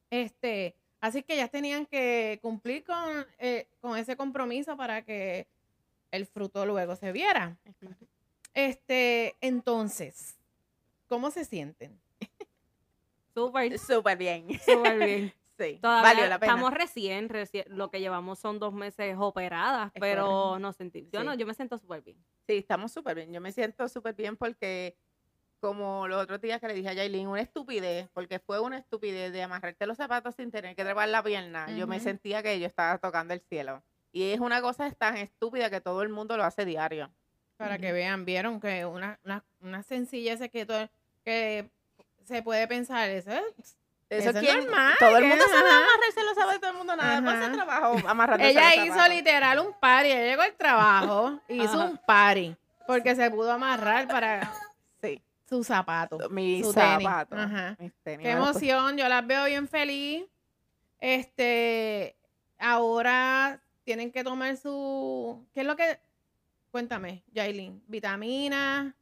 Este, 0.08 0.74
así 1.02 1.22
que 1.22 1.34
ellas 1.34 1.50
tenían 1.50 1.84
que 1.84 2.38
cumplir 2.40 2.82
con, 2.84 3.26
eh, 3.38 3.68
con 3.82 3.98
ese 3.98 4.16
compromiso 4.16 4.74
para 4.78 5.02
que 5.02 5.46
el 6.10 6.26
fruto 6.26 6.64
luego 6.66 6.96
se 6.96 7.12
viera. 7.12 7.56
Este, 8.54 9.36
entonces, 9.40 10.36
¿cómo 11.06 11.30
se 11.30 11.44
sienten? 11.44 12.00
Súper, 13.34 13.78
Súper 13.78 14.16
bien. 14.18 14.48
súper 14.60 14.98
bien. 14.98 15.32
Sí. 15.58 15.76
Todavía 15.82 16.02
Valió 16.12 16.26
la 16.28 16.38
pena. 16.38 16.52
estamos 16.52 16.72
recién, 16.72 17.28
recién, 17.28 17.64
lo 17.66 17.90
que 17.90 17.98
llevamos 17.98 18.38
son 18.38 18.60
dos 18.60 18.72
meses 18.72 19.16
operadas, 19.18 19.90
Es 19.92 20.00
pero 20.00 20.56
no 20.60 20.72
sentí. 20.72 21.08
Yo 21.12 21.18
Sí. 21.18 21.26
no, 21.26 21.34
yo 21.34 21.46
me 21.46 21.54
siento 21.54 21.76
súper 21.78 22.00
bien. 22.00 22.16
Sí, 22.46 22.58
estamos 22.58 22.92
súper 22.92 23.16
bien. 23.16 23.32
Yo 23.32 23.40
me 23.40 23.50
siento 23.50 23.88
súper 23.88 24.14
bien 24.14 24.36
porque, 24.36 24.96
como 25.58 26.06
los 26.06 26.22
otros 26.22 26.40
días 26.40 26.60
que 26.60 26.68
le 26.68 26.74
dije 26.74 26.90
a 26.90 26.92
Yailin, 26.92 27.26
una 27.26 27.40
estupidez, 27.40 28.08
porque 28.12 28.38
fue 28.38 28.60
una 28.60 28.78
estupidez 28.78 29.32
de 29.32 29.42
amarrarte 29.42 29.84
los 29.88 29.96
zapatos 29.96 30.36
sin 30.36 30.52
tener 30.52 30.76
que 30.76 30.84
trepar 30.84 31.08
la 31.08 31.24
pierna. 31.24 31.68
Yo 31.76 31.88
me 31.88 31.98
sentía 31.98 32.40
que 32.40 32.60
yo 32.60 32.66
estaba 32.68 32.96
tocando 32.98 33.34
el 33.34 33.40
cielo. 33.40 33.82
Y 34.12 34.32
es 34.32 34.40
una 34.40 34.60
cosa 34.62 34.90
tan 34.92 35.16
estúpida 35.16 35.70
que 35.70 35.80
todo 35.80 36.02
el 36.02 36.08
mundo 36.08 36.36
lo 36.36 36.44
hace 36.44 36.64
diario. 36.64 37.10
Para 37.56 37.78
que 37.78 37.92
vean, 37.92 38.24
vieron 38.24 38.60
que 38.60 38.86
una, 38.86 39.18
una, 39.24 39.44
una 39.60 39.82
sencillez 39.82 40.40
que, 40.50 40.64
todo, 40.64 40.88
que 41.24 41.68
se 42.24 42.42
puede 42.42 42.66
pensar, 42.68 43.08
eso 43.10 43.30
es- 43.32 43.76
Eso, 44.10 44.30
Eso 44.30 44.38
es 44.38 44.44
¿quién- 44.44 44.60
normal, 44.64 44.94
Todo 44.98 45.16
el 45.18 45.24
mundo 45.26 45.44
sabe 45.44 45.68
amarrarse 45.70 46.22
los 46.24 46.34
zapatos, 46.34 46.60
todo 46.60 46.70
el 46.70 46.76
mundo 46.78 46.96
nada 46.96 47.20
más 47.20 47.44
se 47.44 47.50
trabajo 47.52 48.08
amarrándose 48.08 48.50
Ella 48.52 48.74
hizo 48.86 49.08
literal 49.08 49.58
un 49.58 49.74
party, 49.78 50.10
ella 50.12 50.24
llegó 50.24 50.40
al 50.42 50.54
trabajo, 50.54 51.40
hizo 51.48 51.74
Ajá. 51.74 51.84
un 51.84 51.98
party, 52.06 52.56
porque 52.86 53.14
se 53.14 53.30
pudo 53.30 53.52
amarrar 53.52 54.08
para 54.08 54.50
Sí, 55.02 55.20
su 55.46 55.62
zapato. 55.62 56.18
Su 56.20 56.28
tenis. 56.28 56.72
zapatos. 56.72 57.38
Ajá. 57.38 57.76
mis 57.78 57.92
tenis. 58.02 58.24
Qué 58.24 58.30
emoción, 58.30 58.96
yo 58.96 59.08
las 59.10 59.26
veo 59.26 59.44
bien 59.44 59.68
feliz. 59.68 60.24
Este, 61.00 62.16
ahora 62.58 63.60
tienen 63.88 64.12
que 64.12 64.22
tomar 64.22 64.54
su, 64.58 65.42
¿qué 65.54 65.60
es 65.62 65.66
lo 65.66 65.74
que? 65.74 65.98
Cuéntame, 66.70 67.22
Jailin, 67.34 67.82
vitaminas. 67.88 68.92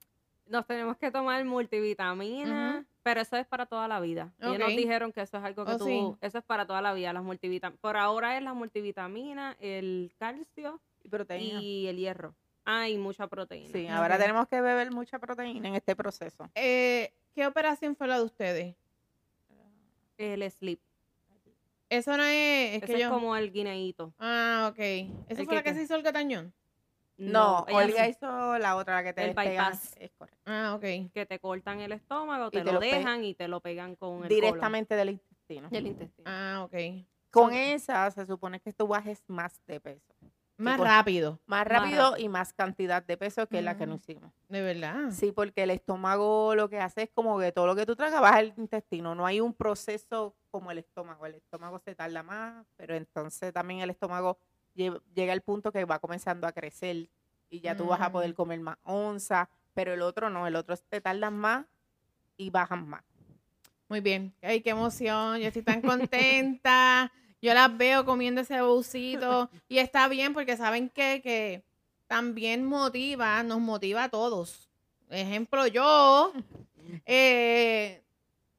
Nos 0.47 0.65
tenemos 0.65 0.97
que 0.97 1.11
tomar 1.11 1.45
multivitamina, 1.45 2.77
Ujú. 2.77 2.87
pero 3.03 3.21
eso 3.21 3.37
es 3.37 3.45
para 3.49 3.67
toda 3.67 3.89
la 3.89 3.99
vida. 3.99 4.33
Ellos 4.39 4.61
nos 4.61 4.69
dijeron 4.69 5.11
que 5.13 5.23
eso 5.23 5.39
es 5.39 5.43
algo 5.43 5.65
que 5.65 5.73
Oh, 5.73 5.77
tú, 5.79 5.85
sí. 5.87 6.15
eso 6.21 6.39
es 6.39 6.45
para 6.45 6.65
toda 6.69 6.81
la 6.81 6.95
vida, 6.95 7.13
las 7.13 7.25
multivitaminas. 7.25 7.81
Por 7.81 7.97
ahora 7.97 8.37
es 8.39 8.45
la 8.45 8.55
multivitamina, 8.55 9.57
el 9.59 10.13
calcio 10.21 10.81
Y 11.03 11.09
proteína. 11.09 11.61
y 11.61 11.89
el 11.89 11.97
hierro. 11.97 12.37
Ah, 12.65 12.89
y 12.89 12.97
mucha 12.97 13.27
proteína. 13.27 13.73
Sí, 13.73 13.89
ahora 13.89 14.19
tenemos 14.19 14.47
que 14.47 14.61
beber 14.61 14.93
mucha 14.93 15.19
proteína 15.19 15.67
en 15.67 15.75
este 15.75 15.97
proceso. 15.97 16.49
Eh, 16.55 17.13
¿Qué 17.35 17.45
operación 17.45 17.97
fue 17.97 18.07
la 18.07 18.19
de 18.19 18.25
ustedes? 18.25 18.77
El 20.17 20.49
sleep. 20.49 20.79
Eso 21.89 22.17
no 22.17 22.25
es, 22.25 22.77
es 22.77 22.83
Ese 22.83 22.87
que 22.87 22.93
es 22.95 23.01
yo... 23.01 23.11
como 23.11 23.37
el 23.37 23.53
guineíto. 23.53 24.13
Ah, 24.19 24.69
ok. 24.73 24.79
¿Eso 24.79 25.41
¿El 25.41 25.45
fue 25.45 25.55
la 25.55 25.63
que 25.63 25.75
se 25.75 25.83
hizo 25.83 25.95
el 25.95 26.03
gatañón? 26.03 26.53
No, 27.19 27.65
ella 27.69 27.79
Olga 27.79 28.05
sí, 28.05 28.11
hizo 28.11 28.59
la 28.59 28.77
otra, 28.77 28.97
la 28.97 29.05
que 29.05 29.13
te 29.15 29.25
El 29.25 29.35
bypass. 29.35 29.97
Es 29.99 30.13
correcto. 30.13 30.39
Ah, 30.45 30.75
ok. 30.75 31.11
que 31.13 31.27
te 31.27 31.39
cortan 31.39 31.81
el 31.81 31.93
estómago, 31.93 32.51
te, 32.51 32.63
te 32.63 32.73
lo 32.73 32.79
dejan 32.79 33.25
y 33.25 33.35
te 33.35 33.49
lo 33.49 33.61
pegan 33.61 33.97
con 33.97 34.23
el 34.25 34.29
Directamente 34.29 34.97
del 34.97 35.11
intestino. 35.11 35.63
colon 35.69 35.75
y 35.75 35.77
el 35.79 35.87
intestino. 35.87 36.31
Ah, 36.31 36.63
ok. 36.65 36.75
Con 37.31 37.55
esa 37.55 38.11
se 38.11 38.27
supone 38.27 38.61
que 38.61 38.73
tú 38.73 38.87
bajes 38.87 39.23
más 39.29 39.63
de 39.67 39.81
peso. 39.81 40.15
Más 40.59 40.81
rápido, 40.81 41.39
Más 41.47 41.67
rápido 41.67 42.17
y 42.17 42.29
más 42.29 42.53
cantidad 42.55 43.03
de 43.03 43.17
peso 43.19 43.47
que 43.47 43.61
la 43.61 43.77
que 43.77 43.87
Mm. 43.87 43.89
no 43.91 43.95
hicimos. 43.97 44.33
de 44.49 44.63
verdad. 44.63 45.11
Sí, 45.11 45.31
porque 45.33 45.65
el 45.65 45.71
estómago 45.71 46.55
lo 46.55 46.69
que 46.71 46.81
hace 46.81 47.03
es 47.03 47.11
como 47.11 47.39
que 47.39 47.53
todo 47.53 47.67
lo 47.67 47.77
que 47.77 47.85
tú 47.85 47.95
tragas 47.95 48.21
baja 48.23 48.41
el 48.41 48.55
intestino. 48.57 49.15
No 49.15 49.27
hay 49.27 49.41
un 49.41 49.53
proceso 49.53 50.35
como 50.51 50.71
el 50.71 50.79
estómago. 50.79 51.27
El 51.27 51.35
estómago 51.35 51.79
se 51.81 51.95
tarda 51.95 52.23
más, 52.23 52.65
pero 52.77 52.95
entonces 52.95 53.53
también 53.53 53.81
el 53.81 53.91
estómago 53.91 54.39
lle- 54.75 55.01
llega 55.15 55.33
al 55.35 55.43
punto 55.43 55.71
que 55.73 55.85
va 55.85 55.99
comenzando 55.99 56.47
a 56.47 56.53
crecer 56.53 57.11
y 57.51 57.61
ya 57.61 57.77
tú 57.77 57.87
vas 57.87 58.01
a 58.01 58.11
poder 58.11 58.31
Mm. 58.31 58.35
comer 58.35 58.61
más 58.61 58.79
onza, 58.85 59.49
pero 59.75 59.93
el 59.93 60.01
otro 60.03 60.31
no, 60.31 60.47
el 60.47 60.57
otro 60.57 60.75
te 60.77 61.01
tardan 61.03 61.37
más 61.37 61.67
y 62.39 62.49
bajan 62.51 62.89
más. 62.89 63.03
Muy 63.89 64.01
bien. 64.01 64.33
Ay, 64.43 64.63
qué 64.63 64.71
emoción. 64.71 65.39
Yo 65.39 65.47
estoy 65.49 65.63
tan 65.63 65.81
contenta. 65.83 67.13
Yo 67.43 67.55
las 67.55 67.77
veo 67.77 68.05
comiendo 68.05 68.41
ese 68.41 68.61
bolsito. 68.61 69.51
Y 69.69 69.79
está 69.79 70.09
bien 70.09 70.33
porque 70.33 70.57
saben 70.57 70.89
qué? 70.89 71.21
que 71.23 71.63
también 72.07 72.65
motiva, 72.65 73.43
nos 73.43 73.61
motiva 73.61 74.05
a 74.05 74.09
todos. 74.09 74.71
Ejemplo, 75.11 75.67
yo 75.67 76.33
eh, 77.07 78.03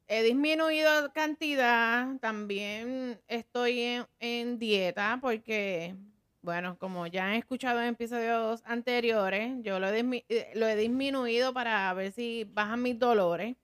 he 0.07 0.23
disminuido 0.23 1.11
cantidad. 1.13 2.17
También 2.19 3.19
estoy 3.27 3.81
en, 3.81 4.05
en 4.19 4.59
dieta 4.59 5.19
porque, 5.21 5.95
bueno, 6.41 6.77
como 6.77 7.07
ya 7.07 7.27
han 7.27 7.33
escuchado 7.33 7.81
en 7.81 7.89
episodios 7.89 8.61
anteriores, 8.65 9.55
yo 9.61 9.79
lo 9.79 9.89
he, 9.89 10.25
eh, 10.29 10.51
lo 10.55 10.67
he 10.67 10.75
disminuido 10.75 11.53
para 11.53 11.93
ver 11.93 12.11
si 12.11 12.45
bajan 12.53 12.81
mis 12.81 12.99
dolores. 12.99 13.55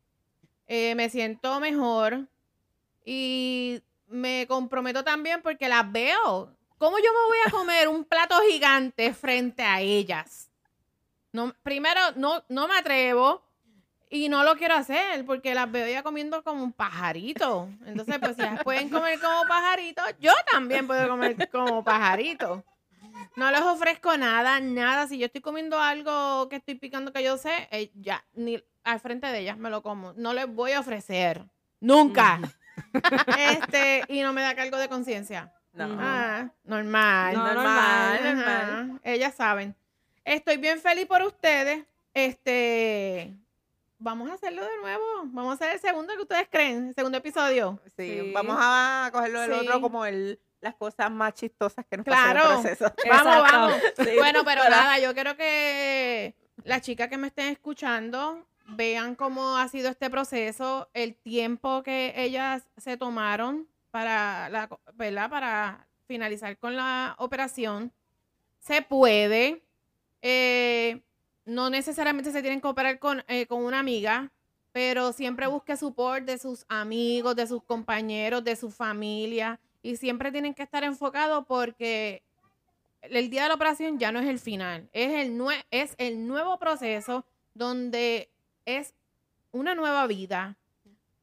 Eh, 0.67 0.95
me 0.95 1.09
siento 1.09 1.59
mejor 1.59 2.27
y 3.05 3.81
me 4.13 4.45
comprometo 4.47 5.03
también 5.03 5.41
porque 5.41 5.67
las 5.67 5.91
veo. 5.91 6.55
¿Cómo 6.77 6.97
yo 6.97 7.11
me 7.11 7.27
voy 7.27 7.37
a 7.45 7.51
comer 7.51 7.87
un 7.87 8.05
plato 8.05 8.35
gigante 8.49 9.13
frente 9.13 9.63
a 9.63 9.81
ellas? 9.81 10.49
No, 11.31 11.53
primero, 11.63 11.99
no, 12.15 12.43
no 12.49 12.67
me 12.67 12.77
atrevo 12.77 13.43
y 14.09 14.29
no 14.29 14.43
lo 14.43 14.55
quiero 14.55 14.75
hacer 14.75 15.25
porque 15.25 15.55
las 15.55 15.71
veo 15.71 15.87
ya 15.87 16.03
comiendo 16.03 16.43
como 16.43 16.63
un 16.63 16.71
pajarito. 16.71 17.69
Entonces, 17.85 18.19
pues 18.19 18.35
si 18.35 18.43
ellas 18.43 18.63
pueden 18.63 18.89
comer 18.89 19.19
como 19.19 19.47
pajarito, 19.47 20.03
yo 20.19 20.31
también 20.51 20.85
puedo 20.85 21.07
comer 21.09 21.49
como 21.49 21.83
pajarito. 21.83 22.63
No 23.35 23.49
les 23.49 23.61
ofrezco 23.61 24.15
nada, 24.17 24.59
nada. 24.59 25.07
Si 25.07 25.17
yo 25.17 25.25
estoy 25.25 25.41
comiendo 25.41 25.79
algo 25.79 26.47
que 26.49 26.57
estoy 26.57 26.75
picando 26.75 27.11
que 27.11 27.23
yo 27.23 27.37
sé, 27.37 27.67
eh, 27.71 27.91
ya, 27.95 28.23
ni 28.33 28.63
al 28.83 28.99
frente 28.99 29.27
de 29.27 29.39
ellas 29.39 29.57
me 29.57 29.71
lo 29.71 29.81
como. 29.81 30.13
No 30.13 30.33
les 30.33 30.47
voy 30.47 30.73
a 30.73 30.79
ofrecer. 30.79 31.43
Nunca. 31.79 32.39
Este, 33.37 34.03
y 34.07 34.21
no 34.21 34.33
me 34.33 34.41
da 34.41 34.55
cargo 34.55 34.77
de 34.77 34.87
conciencia. 34.89 35.53
No. 35.73 35.87
Ujú. 35.87 35.97
Ah, 35.99 36.49
normal. 36.63 37.33
No, 37.33 37.53
normal. 37.53 38.99
Ellas 39.03 39.33
saben. 39.35 39.75
Estoy 40.23 40.57
bien 40.57 40.79
feliz 40.79 41.05
por 41.07 41.21
ustedes. 41.23 41.83
Este, 42.13 43.33
vamos 43.97 44.29
a 44.29 44.35
hacerlo 44.35 44.63
de 44.63 44.77
nuevo. 44.81 45.03
Vamos 45.25 45.51
a 45.51 45.55
hacer 45.55 45.73
el 45.75 45.79
segundo 45.81 46.13
que 46.15 46.21
ustedes 46.21 46.47
creen, 46.49 46.89
el 46.89 46.95
segundo 46.95 47.17
episodio. 47.17 47.79
Sí, 47.97 48.19
Sí. 48.21 48.31
vamos 48.33 48.55
a 48.59 49.09
cogerlo 49.11 49.41
del 49.41 49.53
Sí. 49.53 49.59
otro 49.67 49.81
como 49.81 50.05
el, 50.05 50.39
las 50.61 50.75
cosas 50.75 51.09
más 51.11 51.33
chistosas 51.33 51.85
que 51.89 51.97
nos 51.97 52.05
pasan 52.05 52.25
en 52.27 52.31
Claro. 52.33 52.55
el 52.55 52.61
proceso. 52.61 52.93
Vamos, 53.09 53.35
Exacto. 53.35 53.57
vamos. 53.57 53.73
Sí, 53.97 54.15
Bueno, 54.17 54.43
pero 54.45 54.63
nada, 54.69 54.99
yo 54.99 55.13
creo 55.15 55.35
que 55.35 56.35
las 56.63 56.81
chicas 56.81 57.07
que 57.09 57.17
me 57.17 57.27
estén 57.27 57.47
escuchando 57.47 58.47
vean 58.65 59.15
cómo 59.15 59.57
ha 59.57 59.67
sido 59.67 59.89
este 59.89 60.09
proceso, 60.09 60.89
el 60.93 61.15
tiempo 61.15 61.83
que 61.83 62.13
ellas 62.15 62.63
se 62.77 62.97
tomaron 62.97 63.67
para 63.91 64.49
la, 64.49 64.69
¿verdad? 64.93 65.29
Para 65.29 65.87
finalizar 66.07 66.57
con 66.57 66.75
la 66.75 67.15
operación. 67.19 67.91
Se 68.59 68.81
puede. 68.81 69.61
eh, 70.21 71.01
no 71.45 71.69
necesariamente 71.69 72.31
se 72.31 72.41
tienen 72.41 72.61
que 72.61 72.67
operar 72.67 72.99
con, 72.99 73.23
eh, 73.27 73.45
con 73.47 73.63
una 73.65 73.79
amiga. 73.79 74.31
pero 74.71 75.11
siempre 75.13 75.45
busque 75.47 75.77
support 75.77 76.25
de 76.25 76.37
sus 76.39 76.65
amigos, 76.67 77.35
de 77.35 77.45
sus 77.45 77.61
compañeros, 77.63 78.43
de 78.43 78.55
su 78.55 78.71
familia 78.71 79.59
y 79.83 79.97
siempre 79.97 80.31
tienen 80.31 80.55
que 80.55 80.63
estar 80.63 80.83
enfocados 80.83 81.45
porque 81.47 82.23
el 83.03 83.29
día 83.29 83.43
de 83.43 83.49
la 83.49 83.53
operación 83.55 83.99
ya 83.99 84.11
no 84.11 84.19
es 84.19 84.27
el 84.27 84.39
final, 84.39 84.89
es 84.93 85.11
el, 85.13 85.37
nue- 85.37 85.63
es 85.69 85.93
el 85.99 86.25
nuevo 86.25 86.57
proceso 86.57 87.23
donde 87.53 88.31
es 88.65 88.93
una 89.51 89.75
nueva 89.75 90.07
vida, 90.07 90.57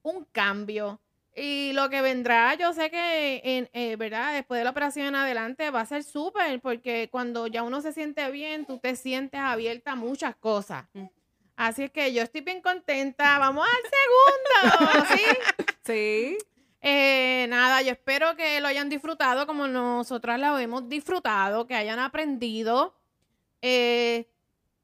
un 0.03 0.25
cambio. 0.33 1.01
Y 1.35 1.73
lo 1.75 1.89
que 1.91 2.03
vendrá, 2.03 2.55
yo 2.55 2.73
sé 2.73 2.91
que, 2.91 3.41
en, 3.45 3.71
eh, 3.73 3.97
¿verdad? 3.97 4.35
Después 4.35 4.59
de 4.59 4.65
la 4.65 4.71
operación 4.71 5.07
en 5.07 5.15
adelante 5.15 5.71
va 5.71 5.81
a 5.83 5.87
ser 5.87 6.03
súper, 6.03 6.61
porque 6.61 7.09
cuando 7.11 7.47
ya 7.47 7.63
uno 7.63 7.81
se 7.81 7.93
siente 7.93 8.31
bien, 8.31 8.67
tú 8.67 8.79
te 8.79 8.97
sientes 8.97 9.41
abierta 9.41 9.93
a 9.93 9.97
muchas 9.97 10.35
cosas. 10.37 10.87
Mm. 10.93 11.07
Así 11.57 11.85
es 11.85 11.91
que 11.91 12.13
yo 12.13 12.23
estoy 12.23 12.41
bien 12.41 12.63
contenta. 12.63 13.39
Vamos 13.39 13.67
al 13.67 14.81
segundo, 14.81 15.07
¿sí? 15.15 15.23
Sí. 15.85 16.39
Eh, 16.83 17.47
nada, 17.49 17.83
yo 17.83 17.91
espero 17.91 18.37
que 18.37 18.61
lo 18.61 18.69
hayan 18.69 18.89
disfrutado 18.89 19.47
como 19.47 19.67
nosotras 19.67 20.41
lo 20.41 20.59
hemos 20.59 20.89
disfrutado, 20.89 21.67
que 21.67 21.75
hayan 21.75 21.99
aprendido. 21.99 22.95
Eh, 23.61 24.27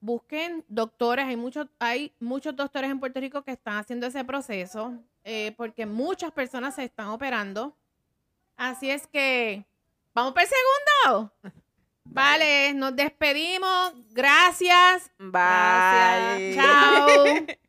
busquen 0.00 0.64
doctores, 0.68 1.26
hay 1.26 1.36
muchos, 1.36 1.66
hay 1.78 2.12
muchos 2.20 2.54
doctores 2.54 2.90
en 2.90 3.00
Puerto 3.00 3.20
Rico 3.20 3.42
que 3.42 3.52
están 3.52 3.78
haciendo 3.78 4.06
ese 4.06 4.24
proceso, 4.24 4.94
eh, 5.24 5.54
porque 5.56 5.86
muchas 5.86 6.32
personas 6.32 6.74
se 6.74 6.84
están 6.84 7.08
operando. 7.08 7.76
Así 8.56 8.90
es 8.90 9.06
que, 9.06 9.64
¿vamos 10.14 10.32
para 10.32 10.46
el 10.46 10.52
segundo? 10.52 11.32
Vale, 12.04 12.72
nos 12.74 12.94
despedimos. 12.94 13.92
Gracias. 14.10 15.10
Bye. 15.18 15.32
Gracias. 15.32 16.54
Chao. 16.54 17.56